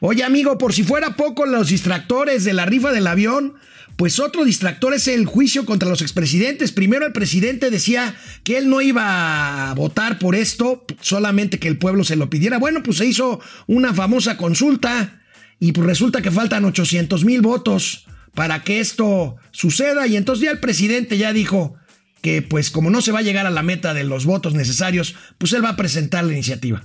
Oye, 0.00 0.22
amigo, 0.22 0.58
por 0.58 0.74
si 0.74 0.82
fuera 0.82 1.16
poco 1.16 1.46
los 1.46 1.68
distractores 1.68 2.44
de 2.44 2.52
la 2.52 2.66
rifa 2.66 2.92
del 2.92 3.06
avión, 3.06 3.54
pues 3.96 4.20
otro 4.20 4.44
distractor 4.44 4.92
es 4.92 5.08
el 5.08 5.24
juicio 5.24 5.64
contra 5.64 5.88
los 5.88 6.02
expresidentes. 6.02 6.72
Primero 6.72 7.06
el 7.06 7.12
presidente 7.12 7.70
decía 7.70 8.14
que 8.44 8.58
él 8.58 8.68
no 8.68 8.82
iba 8.82 9.70
a 9.70 9.74
votar 9.74 10.18
por 10.18 10.34
esto, 10.34 10.84
solamente 11.00 11.58
que 11.58 11.68
el 11.68 11.78
pueblo 11.78 12.04
se 12.04 12.16
lo 12.16 12.28
pidiera. 12.28 12.58
Bueno, 12.58 12.82
pues 12.82 12.98
se 12.98 13.06
hizo 13.06 13.40
una 13.66 13.94
famosa 13.94 14.36
consulta 14.36 15.19
y 15.60 15.72
pues 15.72 15.86
resulta 15.86 16.22
que 16.22 16.30
faltan 16.30 16.64
800 16.64 17.24
mil 17.24 17.42
votos 17.42 18.06
para 18.34 18.62
que 18.62 18.80
esto 18.80 19.36
suceda 19.50 20.06
y 20.06 20.16
entonces 20.16 20.44
ya 20.44 20.50
el 20.50 20.58
presidente 20.58 21.18
ya 21.18 21.32
dijo 21.32 21.74
que 22.22 22.42
pues 22.42 22.70
como 22.70 22.90
no 22.90 23.00
se 23.00 23.12
va 23.12 23.20
a 23.20 23.22
llegar 23.22 23.46
a 23.46 23.50
la 23.50 23.62
meta 23.62 23.94
de 23.94 24.04
los 24.04 24.26
votos 24.26 24.54
necesarios, 24.54 25.14
pues 25.38 25.52
él 25.52 25.64
va 25.64 25.70
a 25.70 25.76
presentar 25.76 26.24
la 26.24 26.32
iniciativa. 26.32 26.82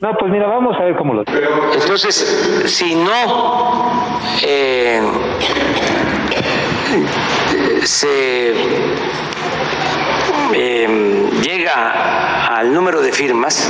No, 0.00 0.16
pues 0.16 0.30
mira, 0.30 0.46
vamos 0.46 0.76
a 0.78 0.84
ver 0.84 0.96
cómo 0.96 1.12
lo... 1.12 1.24
Entonces, 1.74 2.14
si 2.66 2.94
no 2.94 4.20
eh, 4.44 5.02
se 7.82 8.52
eh, 10.54 11.30
llega 11.42 12.46
al 12.58 12.72
número 12.72 13.02
de 13.02 13.10
firmas, 13.10 13.68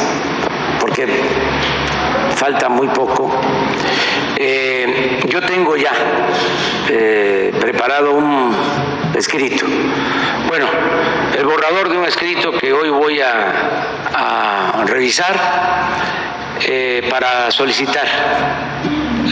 porque 0.81 1.07
falta 2.39 2.69
muy 2.69 2.87
poco, 2.89 3.29
eh, 4.37 5.21
yo 5.27 5.41
tengo 5.43 5.77
ya 5.77 5.91
eh, 6.89 7.53
preparado 7.61 8.13
un 8.13 8.55
escrito. 9.13 9.67
Bueno, 10.47 10.67
el 11.37 11.45
borrador 11.45 11.89
de 11.89 11.99
un 11.99 12.05
escrito 12.05 12.53
que 12.53 12.73
hoy 12.73 12.91
voy 12.91 13.21
a, 13.21 14.85
revisar 14.87 15.35
eh, 16.61 17.07
para 17.11 17.51
solicitar 17.51 18.07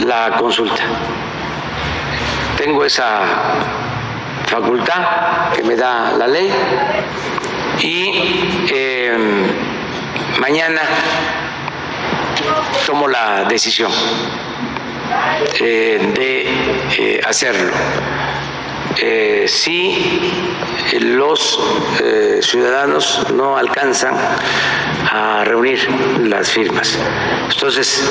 la 0.05 0.35
consulta. 0.37 0.83
Tengo 2.57 2.83
esa 2.83 3.21
facultad 4.47 5.51
que 5.55 5.63
me 5.63 5.75
da 5.77 6.11
la 6.11 6.27
ley 6.27 6.51
y 7.79 8.33
mañana 10.39 10.81
tomo 12.85 13.07
la 13.07 13.45
decisión 13.45 13.91
eh, 15.59 16.11
de 16.13 17.15
eh, 17.15 17.21
hacerlo. 17.25 17.71
Eh, 18.99 19.45
si 19.47 20.31
los 20.99 21.59
ciudadanos 22.41 23.27
no 23.33 23.57
alcanzan 23.57 24.15
a 25.11 25.43
reunir 25.43 25.79
las 26.21 26.49
firmas. 26.49 26.97
Entonces, 27.51 28.03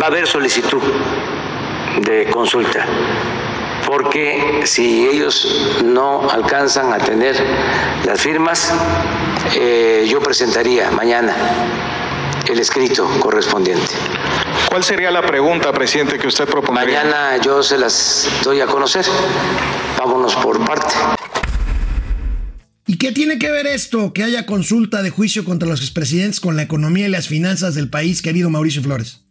va 0.00 0.04
a 0.04 0.08
haber 0.08 0.26
solicitud 0.26 0.82
de 2.00 2.26
consulta, 2.30 2.86
porque 3.86 4.62
si 4.64 5.06
ellos 5.08 5.80
no 5.84 6.30
alcanzan 6.30 6.92
a 6.92 6.98
tener 6.98 7.36
las 8.06 8.20
firmas, 8.20 8.72
yo 10.06 10.20
presentaría 10.20 10.90
mañana 10.90 11.34
el 12.48 12.58
escrito 12.58 13.06
correspondiente. 13.20 13.94
¿Cuál 14.68 14.84
sería 14.84 15.10
la 15.10 15.22
pregunta, 15.22 15.72
presidente, 15.72 16.18
que 16.18 16.28
usted 16.28 16.46
propondría? 16.48 17.02
Mañana 17.04 17.36
yo 17.42 17.62
se 17.62 17.78
las 17.78 18.28
doy 18.44 18.60
a 18.60 18.66
conocer. 18.66 19.04
Vámonos 19.98 20.34
por 20.36 20.64
parte. 20.64 20.94
¿Y 22.86 22.98
qué 22.98 23.12
tiene 23.12 23.38
que 23.38 23.50
ver 23.50 23.66
esto, 23.66 24.12
que 24.12 24.24
haya 24.24 24.46
consulta 24.46 25.02
de 25.02 25.10
juicio 25.10 25.44
contra 25.44 25.68
los 25.68 25.80
expresidentes 25.80 26.40
con 26.40 26.56
la 26.56 26.62
economía 26.62 27.06
y 27.06 27.10
las 27.10 27.28
finanzas 27.28 27.74
del 27.74 27.88
país, 27.88 28.20
querido 28.22 28.50
Mauricio 28.50 28.82
Flores? 28.82 29.24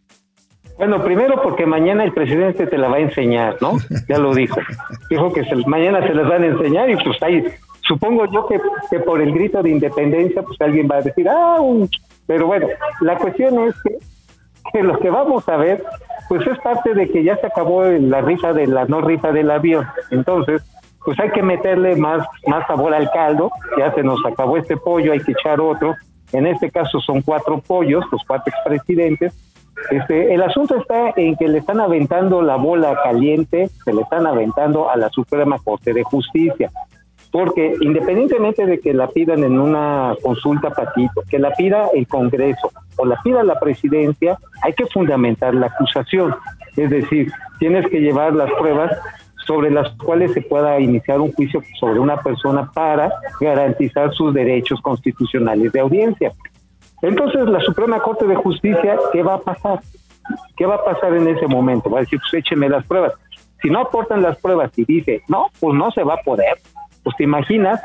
Bueno, 0.78 1.04
primero 1.04 1.42
porque 1.44 1.66
mañana 1.66 2.06
el 2.06 2.14
presidente 2.14 2.66
te 2.68 2.78
la 2.78 2.88
va 2.88 2.98
a 2.98 3.00
enseñar, 3.02 3.58
¿no? 3.60 3.78
Ya 4.08 4.18
lo 4.18 4.34
dijo. 4.34 4.58
Dijo 5.10 5.34
que 5.34 5.44
se- 5.44 5.56
mañana 5.68 6.06
se 6.08 6.14
las 6.14 6.28
van 6.30 6.44
a 6.44 6.48
enseñar 6.48 6.90
y 6.90 6.96
pues 6.96 7.22
ahí, 7.22 7.44
supongo 7.86 8.26
yo 8.32 8.48
que, 8.48 8.60
que 8.90 9.00
por 9.00 9.22
el 9.22 9.34
grito 9.34 9.62
de 9.62 9.72
independencia, 9.72 10.42
pues 10.42 10.60
alguien 10.62 10.88
va 10.90 10.98
a 10.98 11.02
decir, 11.02 11.28
ah, 11.28 11.60
un-". 11.60 11.90
Pero 12.30 12.46
bueno, 12.46 12.68
la 13.02 13.18
cuestión 13.18 13.58
es 13.68 13.74
que, 13.82 13.98
que 14.72 14.84
lo 14.84 15.00
que 15.00 15.10
vamos 15.10 15.50
a 15.50 15.58
ver, 15.58 15.84
pues 16.28 16.46
es 16.46 16.60
parte 16.60 16.94
de 16.94 17.10
que 17.10 17.24
ya 17.24 17.36
se 17.38 17.48
acabó 17.48 17.86
la 17.86 18.22
rifa 18.22 18.54
de 18.54 18.68
la 18.68 18.86
no 18.86 19.02
rifa 19.02 19.32
del 19.32 19.50
avión. 19.50 19.88
Entonces, 20.12 20.62
pues 21.04 21.20
hay 21.20 21.32
que 21.32 21.42
meterle 21.42 21.96
más, 21.96 22.24
más 22.46 22.68
sabor 22.68 22.94
al 22.94 23.10
caldo, 23.10 23.50
ya 23.80 23.92
se 23.96 24.04
nos 24.04 24.24
acabó 24.28 24.58
este 24.58 24.78
pollo, 24.78 25.12
hay 25.12 25.22
que 25.22 25.32
echar 25.32 25.60
otro. 25.60 25.96
En 26.32 26.46
este 26.46 26.70
caso 26.70 27.00
son 27.00 27.24
cuatro 27.24 27.62
pollos, 27.62 28.06
los 28.12 28.22
cuatro 28.28 28.54
expresidentes, 28.56 29.34
este, 29.90 30.32
el 30.32 30.44
asunto 30.44 30.76
está 30.76 31.14
en 31.16 31.36
que 31.36 31.48
le 31.48 31.58
están 31.58 31.80
aventando 31.80 32.44
la 32.44 32.58
bola 32.58 32.96
caliente, 33.04 33.72
se 33.84 33.92
le 33.92 34.04
están 34.04 34.28
aventando 34.28 34.92
a 34.92 34.98
la 34.98 35.10
Suprema 35.10 35.58
Corte 35.58 35.94
de 35.94 36.04
Justicia, 36.04 36.70
porque 37.32 37.76
independientemente 37.82 38.66
de 38.66 38.80
que 38.80 38.94
la 38.94 39.08
pidan 39.08 39.44
en 39.44 39.60
una 39.60 40.16
consulta 40.22 40.72
patito, 40.72 41.22
que 41.30 41.38
la 41.38 41.52
pida 41.52 41.90
el 41.94 42.08
Congreso 42.08 42.72
o 42.98 43.06
la 43.06 43.22
pida 43.22 43.44
la 43.44 43.60
presidencia, 43.60 44.38
hay 44.64 44.74
que 44.74 44.88
fundamentar 44.88 45.54
la 45.54 45.68
acusación, 45.68 46.36
es 46.76 46.90
decir, 46.90 47.32
tienes 47.60 47.88
que 47.88 48.00
llevar 48.00 48.34
las 48.34 48.52
pruebas 48.54 48.92
sobre 49.46 49.72
las 49.72 49.90
cuales 49.96 50.34
se 50.34 50.42
pueda 50.42 50.80
iniciar 50.80 51.20
un 51.20 51.32
juicio 51.32 51.62
sobre 51.80 52.00
una 52.00 52.18
persona 52.18 52.70
para 52.72 53.12
garantizar 53.42 54.14
sus 54.14 54.34
derechos 54.34 54.80
constitucionales 54.82 55.72
de 55.72 55.80
audiencia. 55.80 56.32
Entonces, 57.02 57.48
la 57.48 57.60
Suprema 57.62 58.00
Corte 58.00 58.28
de 58.28 58.36
Justicia, 58.36 58.98
¿qué 59.12 59.24
va 59.24 59.36
a 59.36 59.40
pasar? 59.40 59.80
¿Qué 60.56 60.66
va 60.66 60.76
a 60.76 60.84
pasar 60.84 61.16
en 61.16 61.28
ese 61.28 61.48
momento? 61.48 61.90
Va 61.90 62.00
a 62.00 62.02
decir, 62.02 62.20
pues 62.20 62.46
écheme 62.46 62.70
las 62.70 62.86
pruebas. 62.86 63.14
Si 63.62 63.70
no 63.70 63.80
aportan 63.82 64.22
las 64.22 64.38
pruebas 64.38 64.72
y 64.78 64.86
dice, 64.86 65.24
no, 65.28 65.48
pues 65.60 65.76
no 65.76 65.90
se 65.92 66.04
va 66.04 66.16
a 66.16 66.24
poder. 66.24 66.58
Pues 67.04 67.16
te 67.18 67.24
imaginas, 67.24 67.82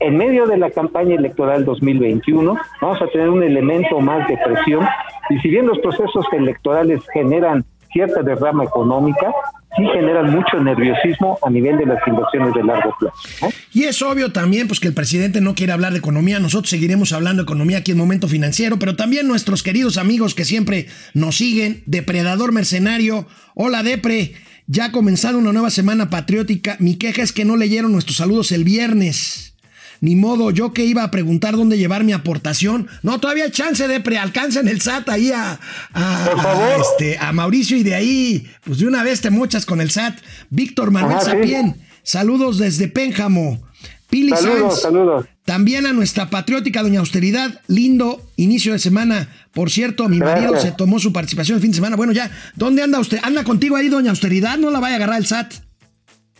en 0.00 0.16
medio 0.16 0.46
de 0.46 0.56
la 0.56 0.70
campaña 0.70 1.14
electoral 1.14 1.64
2021, 1.64 2.56
vamos 2.80 3.02
a 3.02 3.06
tener 3.08 3.28
un 3.28 3.42
elemento 3.42 4.00
más 4.00 4.26
de 4.28 4.36
presión. 4.36 4.86
Y 5.30 5.38
si 5.38 5.48
bien 5.48 5.66
los 5.66 5.78
procesos 5.78 6.26
electorales 6.32 7.02
generan 7.12 7.64
cierta 7.92 8.22
derrama 8.22 8.64
económica, 8.64 9.32
sí 9.76 9.84
generan 9.92 10.30
mucho 10.30 10.58
nerviosismo 10.58 11.38
a 11.42 11.50
nivel 11.50 11.78
de 11.78 11.86
las 11.86 12.06
inversiones 12.06 12.54
de 12.54 12.64
largo 12.64 12.94
plazo. 12.98 13.54
Y 13.72 13.84
es 13.84 14.02
obvio 14.02 14.32
también 14.32 14.66
pues, 14.66 14.80
que 14.80 14.88
el 14.88 14.94
presidente 14.94 15.40
no 15.40 15.54
quiere 15.54 15.72
hablar 15.72 15.92
de 15.92 15.98
economía. 15.98 16.40
Nosotros 16.40 16.70
seguiremos 16.70 17.12
hablando 17.12 17.42
de 17.42 17.44
economía 17.44 17.78
aquí 17.78 17.92
en 17.92 17.98
Momento 17.98 18.28
Financiero, 18.28 18.78
pero 18.78 18.96
también 18.96 19.28
nuestros 19.28 19.62
queridos 19.62 19.98
amigos 19.98 20.34
que 20.34 20.44
siempre 20.44 20.86
nos 21.14 21.36
siguen. 21.36 21.82
Depredador 21.86 22.52
Mercenario. 22.52 23.26
Hola, 23.54 23.82
Depre. 23.82 24.32
Ya 24.66 24.86
ha 24.86 24.92
comenzado 24.92 25.38
una 25.38 25.52
nueva 25.52 25.70
semana 25.70 26.08
patriótica. 26.10 26.76
Mi 26.78 26.96
queja 26.96 27.22
es 27.22 27.32
que 27.32 27.44
no 27.44 27.56
leyeron 27.56 27.92
nuestros 27.92 28.16
saludos 28.18 28.52
el 28.52 28.64
viernes. 28.64 29.54
Ni 30.00 30.16
modo, 30.16 30.50
yo 30.50 30.72
que 30.72 30.84
iba 30.84 31.04
a 31.04 31.10
preguntar 31.12 31.54
dónde 31.56 31.78
llevar 31.78 32.02
mi 32.02 32.12
aportación. 32.12 32.88
No, 33.02 33.20
todavía 33.20 33.44
hay 33.44 33.50
chance, 33.52 33.86
Depre. 33.86 34.18
Alcancen 34.18 34.66
el 34.66 34.80
SAT 34.80 35.08
ahí 35.10 35.30
a, 35.30 35.60
a- 35.92 36.28
Por 36.30 36.40
a, 36.40 36.42
favor. 36.42 36.80
este, 36.80 37.18
a 37.18 37.32
Mauricio 37.32 37.76
y 37.76 37.82
de 37.84 37.94
ahí, 37.94 38.46
pues 38.64 38.78
de 38.78 38.86
una 38.88 39.02
vez 39.04 39.20
te 39.20 39.30
mochas 39.30 39.64
con 39.64 39.80
el 39.80 39.90
SAT. 39.92 40.18
Víctor 40.50 40.90
Manuel 40.90 41.18
sí. 41.20 41.26
Sapien. 41.26 41.76
saludos 42.02 42.58
desde 42.58 42.88
Pénjamo. 42.88 43.62
Pili 44.10 44.30
Saludos, 44.30 44.72
Sanz, 44.72 44.82
saludos. 44.82 45.26
También 45.44 45.86
a 45.86 45.92
nuestra 45.92 46.30
patriótica 46.30 46.82
Doña 46.82 47.00
Austeridad, 47.00 47.60
lindo 47.68 48.20
inicio 48.36 48.72
de 48.72 48.78
semana. 48.78 49.28
Por 49.52 49.70
cierto, 49.70 50.08
mi 50.08 50.18
marido 50.18 50.56
se 50.56 50.72
tomó 50.72 50.98
su 50.98 51.12
participación 51.12 51.56
el 51.56 51.62
fin 51.62 51.70
de 51.72 51.76
semana. 51.76 51.96
Bueno, 51.96 52.12
ya, 52.12 52.30
¿dónde 52.54 52.82
anda 52.82 53.00
usted? 53.00 53.18
¿Anda 53.22 53.42
contigo 53.44 53.76
ahí, 53.76 53.88
Doña 53.88 54.10
Austeridad? 54.10 54.56
No 54.58 54.70
la 54.70 54.80
vaya 54.80 54.94
a 54.94 54.96
agarrar 54.98 55.18
el 55.18 55.26
SAT. 55.26 55.54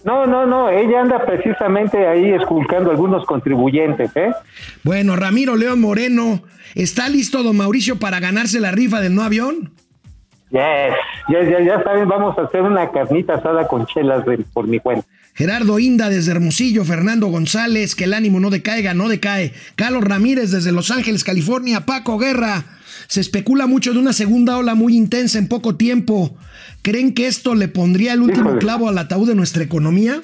No, 0.04 0.26
no, 0.26 0.46
no, 0.46 0.68
ella 0.68 1.00
anda 1.00 1.24
precisamente 1.24 2.06
ahí 2.08 2.30
esculcando 2.30 2.90
algunos 2.90 3.24
contribuyentes, 3.24 4.10
¿eh? 4.16 4.32
Bueno, 4.82 5.14
Ramiro 5.14 5.54
León 5.56 5.80
Moreno, 5.80 6.42
¿está 6.74 7.08
listo 7.08 7.44
don 7.44 7.56
Mauricio 7.56 8.00
para 8.00 8.18
ganarse 8.18 8.58
la 8.58 8.72
rifa 8.72 9.00
del 9.00 9.14
no 9.14 9.22
avión? 9.22 9.72
Yes, 10.50 10.94
ya, 11.28 11.42
ya, 11.48 11.60
ya 11.64 11.82
saben, 11.84 12.08
vamos 12.08 12.36
a 12.36 12.42
hacer 12.42 12.62
una 12.62 12.90
carnita 12.90 13.34
asada 13.34 13.66
con 13.68 13.86
chelas 13.86 14.24
de- 14.26 14.38
por 14.52 14.66
mi 14.66 14.80
cuenta. 14.80 15.06
Gerardo 15.34 15.78
Inda 15.78 16.10
desde 16.10 16.32
Hermosillo, 16.32 16.84
Fernando 16.84 17.28
González, 17.28 17.94
que 17.94 18.04
el 18.04 18.12
ánimo 18.12 18.38
no 18.38 18.50
decaiga, 18.50 18.92
no 18.92 19.08
decae. 19.08 19.52
Carlos 19.76 20.04
Ramírez 20.04 20.50
desde 20.50 20.72
Los 20.72 20.90
Ángeles, 20.90 21.24
California, 21.24 21.86
Paco 21.86 22.18
Guerra. 22.18 22.64
Se 23.08 23.20
especula 23.20 23.66
mucho 23.66 23.92
de 23.92 23.98
una 23.98 24.12
segunda 24.12 24.58
ola 24.58 24.74
muy 24.74 24.96
intensa 24.96 25.38
en 25.38 25.48
poco 25.48 25.76
tiempo. 25.76 26.34
¿Creen 26.82 27.14
que 27.14 27.26
esto 27.26 27.54
le 27.54 27.68
pondría 27.68 28.12
el 28.12 28.20
último 28.20 28.50
Híjole. 28.50 28.58
clavo 28.58 28.88
al 28.88 28.98
ataúd 28.98 29.28
de 29.28 29.34
nuestra 29.34 29.62
economía? 29.62 30.20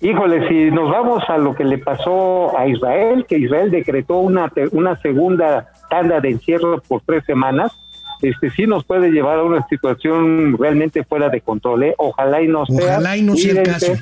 Híjole, 0.00 0.48
si 0.48 0.72
nos 0.72 0.90
vamos 0.90 1.22
a 1.28 1.38
lo 1.38 1.54
que 1.54 1.64
le 1.64 1.78
pasó 1.78 2.58
a 2.58 2.66
Israel, 2.66 3.24
que 3.28 3.38
Israel 3.38 3.70
decretó 3.70 4.18
una, 4.18 4.52
una 4.72 5.00
segunda 5.00 5.70
tanda 5.88 6.20
de 6.20 6.30
encierro 6.30 6.82
por 6.82 7.02
tres 7.06 7.24
semanas, 7.24 7.70
este 8.22 8.50
sí 8.50 8.66
nos 8.66 8.84
puede 8.84 9.10
llevar 9.10 9.38
a 9.38 9.42
una 9.42 9.66
situación 9.68 10.56
realmente 10.58 11.04
fuera 11.04 11.28
de 11.28 11.40
control. 11.40 11.82
¿eh? 11.84 11.94
Ojalá 11.98 12.42
y 12.42 12.48
no 12.48 12.64
sea. 12.66 12.76
Ojalá 12.96 13.16
y 13.16 13.22
no 13.22 13.36
sea 13.36 13.50
el 13.52 13.56
Cuídense. 13.62 13.86
caso. 13.92 14.00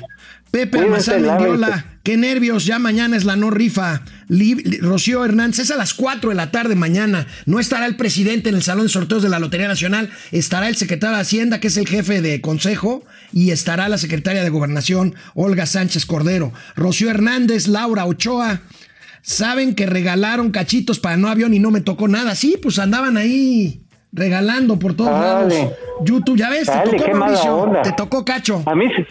Pepe 0.51 0.79
Almazán. 0.79 1.21
Mendiola, 1.21 1.85
qué 2.03 2.17
nervios, 2.17 2.65
ya 2.65 2.77
mañana 2.77 3.15
es 3.15 3.23
la 3.23 3.37
no 3.37 3.51
rifa. 3.51 4.01
Li- 4.27 4.55
Li- 4.55 4.79
Rocío 4.79 5.23
Hernández, 5.23 5.59
es 5.59 5.71
a 5.71 5.77
las 5.77 5.93
4 5.93 6.29
de 6.31 6.35
la 6.35 6.51
tarde 6.51 6.75
mañana. 6.75 7.25
No 7.45 7.57
estará 7.57 7.85
el 7.85 7.95
presidente 7.95 8.49
en 8.49 8.55
el 8.55 8.61
salón 8.61 8.83
de 8.83 8.89
sorteos 8.89 9.23
de 9.23 9.29
la 9.29 9.39
Lotería 9.39 9.69
Nacional, 9.69 10.09
estará 10.33 10.67
el 10.67 10.75
secretario 10.75 11.15
de 11.15 11.21
Hacienda, 11.21 11.61
que 11.61 11.67
es 11.67 11.77
el 11.77 11.87
jefe 11.87 12.21
de 12.21 12.41
consejo, 12.41 13.01
y 13.31 13.51
estará 13.51 13.87
la 13.87 13.97
secretaria 13.97 14.43
de 14.43 14.49
Gobernación, 14.49 15.15
Olga 15.35 15.65
Sánchez 15.65 16.05
Cordero. 16.05 16.51
Rocío 16.75 17.09
Hernández, 17.09 17.69
Laura 17.69 18.05
Ochoa. 18.05 18.59
Saben 19.21 19.73
que 19.75 19.85
regalaron 19.85 20.51
cachitos 20.51 20.99
para 20.99 21.15
no 21.15 21.29
avión 21.29 21.53
y 21.53 21.59
no 21.59 21.71
me 21.71 21.79
tocó 21.79 22.09
nada. 22.09 22.35
Sí, 22.35 22.57
pues 22.61 22.77
andaban 22.79 23.15
ahí 23.15 23.83
regalando 24.11 24.77
por 24.77 24.93
todos 24.95 25.11
Dale. 25.11 25.55
lados. 25.57 25.73
YouTube, 26.03 26.37
ya 26.37 26.49
ves, 26.49 26.67
Dale, 26.67 26.91
te 26.91 26.97
tocó 26.97 27.17
Mauricio, 27.17 27.71
te 27.83 27.91
tocó 27.93 28.25
Cacho. 28.25 28.63
A 28.65 28.75
mí, 28.75 28.85
sí- 28.95 29.05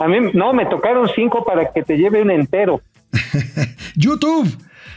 a 0.00 0.08
mí, 0.08 0.16
no, 0.34 0.52
me 0.52 0.66
tocaron 0.66 1.08
cinco 1.14 1.44
para 1.44 1.70
que 1.72 1.82
te 1.82 1.96
lleve 1.96 2.22
un 2.22 2.30
entero. 2.30 2.80
YouTube. 3.96 4.48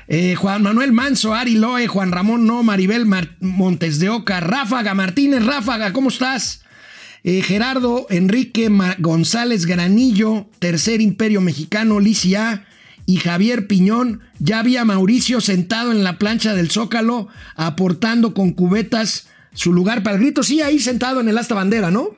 eh, 0.08 0.36
Juan 0.36 0.62
Manuel 0.64 0.92
Manso, 0.92 1.34
Ari 1.34 1.56
Loe, 1.56 1.88
Juan 1.88 2.12
Ramón 2.12 2.46
No, 2.46 2.64
Maribel 2.64 3.06
Mar- 3.06 3.36
Montes 3.40 4.00
de 4.00 4.10
Oca, 4.10 4.40
Ráfaga 4.40 4.94
Martínez, 4.94 5.44
Ráfaga, 5.46 5.94
¿cómo 5.94 6.10
estás? 6.10 6.64
Eh, 7.24 7.42
Gerardo 7.42 8.06
Enrique 8.12 8.70
González 9.00 9.66
Granillo, 9.66 10.46
Tercer 10.60 11.02
Imperio 11.02 11.42
Mexicano, 11.42 12.00
Licia 12.00 12.66
y 13.08 13.18
Javier 13.18 13.66
Piñón. 13.66 14.22
Ya 14.38 14.62
vi 14.62 14.78
a 14.78 14.86
Mauricio 14.86 15.42
sentado 15.42 15.92
en 15.92 16.04
la 16.04 16.20
plancha 16.20 16.54
del 16.54 16.70
Zócalo, 16.70 17.28
aportando 17.56 18.36
con 18.36 18.52
cubetas 18.52 19.28
su 19.56 19.74
lugar 19.74 20.04
para 20.04 20.16
el 20.18 20.22
grito. 20.22 20.44
Sí, 20.44 20.62
ahí 20.62 20.80
sentado 20.80 21.20
en 21.20 21.30
el 21.30 21.38
asta 21.38 21.56
bandera, 21.56 21.90
¿no? 21.90 22.10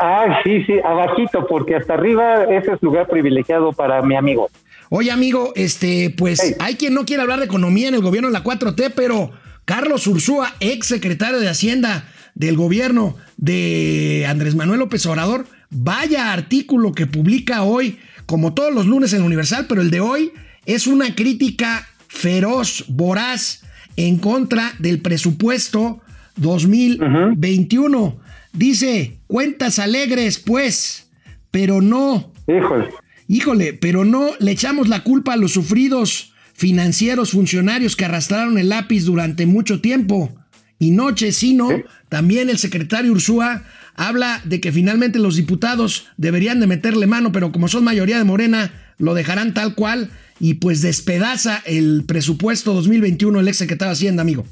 Ah, 0.00 0.40
sí, 0.44 0.64
sí, 0.64 0.74
abajito, 0.84 1.46
porque 1.46 1.76
hasta 1.76 1.94
arriba 1.94 2.44
ese 2.44 2.72
es 2.72 2.82
lugar 2.82 3.08
privilegiado 3.08 3.72
para 3.72 4.00
mi 4.02 4.16
amigo. 4.16 4.48
Oye, 4.90 5.10
amigo, 5.10 5.52
este, 5.54 6.14
pues 6.16 6.40
Hey. 6.42 6.54
hay 6.60 6.74
quien 6.76 6.94
no 6.94 7.04
quiere 7.04 7.22
hablar 7.22 7.40
de 7.40 7.46
economía 7.46 7.88
en 7.88 7.94
el 7.94 8.02
gobierno 8.02 8.28
de 8.28 8.32
la 8.32 8.42
4T, 8.42 8.92
pero 8.94 9.32
Carlos 9.64 10.06
Ursúa, 10.06 10.54
ex 10.60 10.86
secretario 10.86 11.40
de 11.40 11.48
Hacienda 11.48 12.08
del 12.34 12.56
gobierno 12.56 13.16
de 13.36 14.24
Andrés 14.28 14.54
Manuel 14.54 14.78
López 14.80 15.04
Obrador, 15.06 15.46
vaya 15.70 16.32
artículo 16.32 16.92
que 16.92 17.06
publica 17.06 17.62
hoy, 17.64 17.98
como 18.26 18.54
todos 18.54 18.72
los 18.72 18.86
lunes 18.86 19.12
en 19.12 19.22
Universal, 19.22 19.66
pero 19.68 19.82
el 19.82 19.90
de 19.90 20.00
hoy 20.00 20.32
es 20.64 20.86
una 20.86 21.14
crítica 21.14 21.86
feroz, 22.08 22.84
voraz, 22.88 23.64
en 23.96 24.18
contra 24.18 24.72
del 24.78 25.00
presupuesto 25.00 26.00
2021. 26.38 28.16
Dice, 28.52 29.18
cuentas 29.26 29.78
alegres, 29.78 30.38
pues, 30.38 31.10
pero 31.50 31.80
no 31.80 32.32
Híjole. 32.48 32.88
Híjole, 33.28 33.74
pero 33.74 34.04
no 34.06 34.30
le 34.40 34.52
echamos 34.52 34.88
la 34.88 35.04
culpa 35.04 35.34
a 35.34 35.36
los 35.36 35.52
sufridos 35.52 36.32
financieros 36.54 37.32
funcionarios 37.32 37.94
que 37.94 38.06
arrastraron 38.06 38.58
el 38.58 38.70
lápiz 38.70 39.04
durante 39.04 39.44
mucho 39.44 39.80
tiempo 39.80 40.34
y 40.78 40.92
noche, 40.92 41.32
sino 41.32 41.68
también 42.08 42.48
el 42.48 42.58
secretario 42.58 43.12
Ursúa 43.12 43.64
habla 43.94 44.40
de 44.44 44.60
que 44.60 44.72
finalmente 44.72 45.18
los 45.18 45.36
diputados 45.36 46.06
deberían 46.16 46.58
de 46.58 46.68
meterle 46.68 47.06
mano, 47.06 47.30
pero 47.32 47.52
como 47.52 47.68
son 47.68 47.84
mayoría 47.84 48.16
de 48.16 48.24
Morena, 48.24 48.72
lo 48.96 49.14
dejarán 49.14 49.52
tal 49.52 49.74
cual 49.74 50.10
y 50.40 50.54
pues 50.54 50.80
despedaza 50.80 51.62
el 51.66 52.04
presupuesto 52.06 52.72
2021 52.72 53.40
el 53.40 53.48
ex 53.48 53.58
secretario 53.58 53.90
de 53.90 53.92
Hacienda, 53.92 54.22
amigo. 54.22 54.46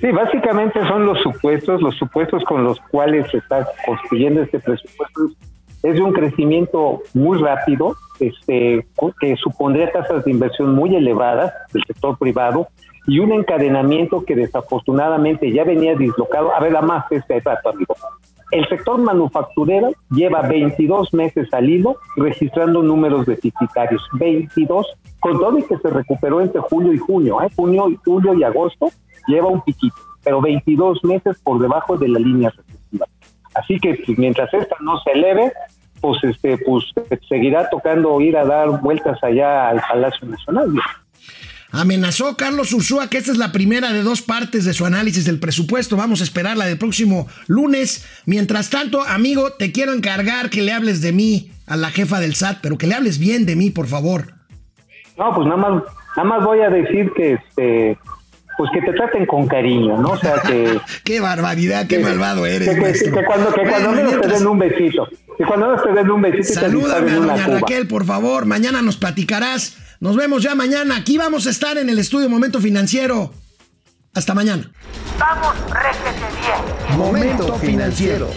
Sí, 0.00 0.12
básicamente 0.12 0.86
son 0.86 1.06
los 1.06 1.18
supuestos, 1.20 1.82
los 1.82 1.96
supuestos 1.96 2.44
con 2.44 2.62
los 2.62 2.78
cuales 2.92 3.28
se 3.30 3.38
está 3.38 3.66
construyendo 3.84 4.42
este 4.42 4.60
presupuesto. 4.60 5.22
Es 5.82 5.94
de 5.94 6.02
un 6.02 6.12
crecimiento 6.12 7.02
muy 7.14 7.38
rápido, 7.38 7.96
este, 8.20 8.86
que 9.20 9.36
supondría 9.36 9.90
tasas 9.90 10.24
de 10.24 10.30
inversión 10.30 10.74
muy 10.74 10.94
elevadas 10.94 11.52
del 11.72 11.82
sector 11.84 12.16
privado 12.16 12.68
y 13.06 13.18
un 13.20 13.32
encadenamiento 13.32 14.24
que 14.24 14.36
desafortunadamente 14.36 15.50
ya 15.52 15.64
venía 15.64 15.96
dislocado. 15.96 16.54
A 16.54 16.60
ver, 16.60 16.76
a 16.76 16.82
más 16.82 17.10
este 17.10 17.40
dato, 17.40 17.70
amigo. 17.70 17.94
El 18.50 18.66
sector 18.68 18.98
manufacturero 18.98 19.90
lleva 20.10 20.42
22 20.42 21.12
meses 21.12 21.52
al 21.52 21.68
registrando 22.16 22.82
números 22.82 23.26
deficitarios. 23.26 24.02
22, 24.12 24.86
con 25.20 25.38
todo 25.38 25.58
y 25.58 25.62
que 25.64 25.76
se 25.76 25.90
recuperó 25.90 26.40
entre 26.40 26.60
julio 26.60 26.92
y 26.92 26.98
junio. 26.98 27.42
¿eh? 27.42 27.48
Junio, 27.54 27.88
julio 28.04 28.34
y 28.34 28.44
agosto 28.44 28.90
lleva 29.28 29.48
un 29.48 29.62
piquito, 29.62 29.96
pero 30.24 30.40
22 30.40 31.04
meses 31.04 31.38
por 31.44 31.60
debajo 31.60 31.96
de 31.96 32.08
la 32.08 32.18
línea 32.18 32.50
recesiva. 32.50 33.06
Así 33.54 33.78
que 33.78 33.94
pues, 34.04 34.18
mientras 34.18 34.52
esta 34.52 34.76
no 34.80 34.98
se 35.00 35.12
eleve, 35.12 35.52
pues 36.00 36.22
este 36.24 36.58
pues 36.58 36.84
seguirá 37.28 37.68
tocando 37.70 38.20
ir 38.20 38.36
a 38.36 38.44
dar 38.44 38.80
vueltas 38.80 39.18
allá 39.22 39.68
al 39.68 39.80
Palacio 39.88 40.26
Nacional. 40.28 40.74
¿no? 40.74 40.82
Amenazó 41.70 42.36
Carlos 42.36 42.72
Ursúa 42.72 43.08
que 43.08 43.18
esta 43.18 43.30
es 43.30 43.36
la 43.36 43.52
primera 43.52 43.92
de 43.92 44.02
dos 44.02 44.22
partes 44.22 44.64
de 44.64 44.72
su 44.72 44.86
análisis 44.86 45.26
del 45.26 45.38
presupuesto. 45.38 45.96
Vamos 45.96 46.20
a 46.20 46.24
esperar 46.24 46.56
la 46.56 46.66
del 46.66 46.78
próximo 46.78 47.26
lunes. 47.46 48.22
Mientras 48.24 48.70
tanto, 48.70 49.02
amigo, 49.02 49.52
te 49.52 49.70
quiero 49.70 49.92
encargar 49.92 50.48
que 50.48 50.62
le 50.62 50.72
hables 50.72 51.02
de 51.02 51.12
mí 51.12 51.50
a 51.66 51.76
la 51.76 51.90
jefa 51.90 52.20
del 52.20 52.34
SAT, 52.34 52.60
pero 52.62 52.78
que 52.78 52.86
le 52.86 52.94
hables 52.94 53.18
bien 53.18 53.44
de 53.44 53.54
mí, 53.54 53.70
por 53.70 53.86
favor. 53.86 54.32
No, 55.18 55.34
pues 55.34 55.46
nada 55.46 55.58
más, 55.58 55.82
nada 56.16 56.28
más 56.28 56.44
voy 56.44 56.60
a 56.60 56.70
decir 56.70 57.12
que 57.14 57.34
este 57.34 57.98
pues 58.58 58.70
que 58.74 58.82
te 58.82 58.92
traten 58.92 59.24
con 59.24 59.46
cariño, 59.46 59.96
¿no? 59.96 60.10
O 60.10 60.18
sea 60.18 60.34
que 60.46 60.78
qué 61.04 61.20
barbaridad, 61.20 61.86
qué 61.86 61.96
que- 61.96 62.02
malvado 62.02 62.44
eres, 62.44 62.68
que, 62.68 62.74
que- 62.74 62.80
maestro. 62.80 63.14
que 63.16 63.24
cuando 63.24 63.52
que 63.54 63.62
cuando 63.62 63.88
Bueno, 63.92 64.10
menos 64.10 64.20
te 64.20 64.28
den 64.28 64.46
un 64.46 64.58
besito, 64.58 65.08
que 65.38 65.44
cuando 65.44 65.66
menos 65.68 65.82
te 65.84 65.92
den 65.94 66.10
un 66.10 66.20
besito 66.20 66.60
Salúdame 66.60 67.10
a 67.12 67.14
doña. 67.14 67.46
Raquel, 67.46 67.86
por 67.88 68.04
favor. 68.04 68.44
Mañana 68.44 68.82
nos 68.82 68.96
platicarás. 68.96 69.76
Nos 70.00 70.16
vemos 70.16 70.42
ya 70.42 70.54
mañana. 70.54 70.96
Aquí 70.96 71.16
vamos 71.16 71.46
a 71.46 71.50
estar 71.50 71.78
en 71.78 71.88
el 71.88 71.98
estudio 71.98 72.28
Momento 72.28 72.60
Financiero. 72.60 73.32
Hasta 74.14 74.34
mañana. 74.34 74.70
Vamos, 75.18 75.54
réjete 75.70 76.26
bien. 76.40 76.98
Momento 76.98 77.54
financiero. 77.54 78.28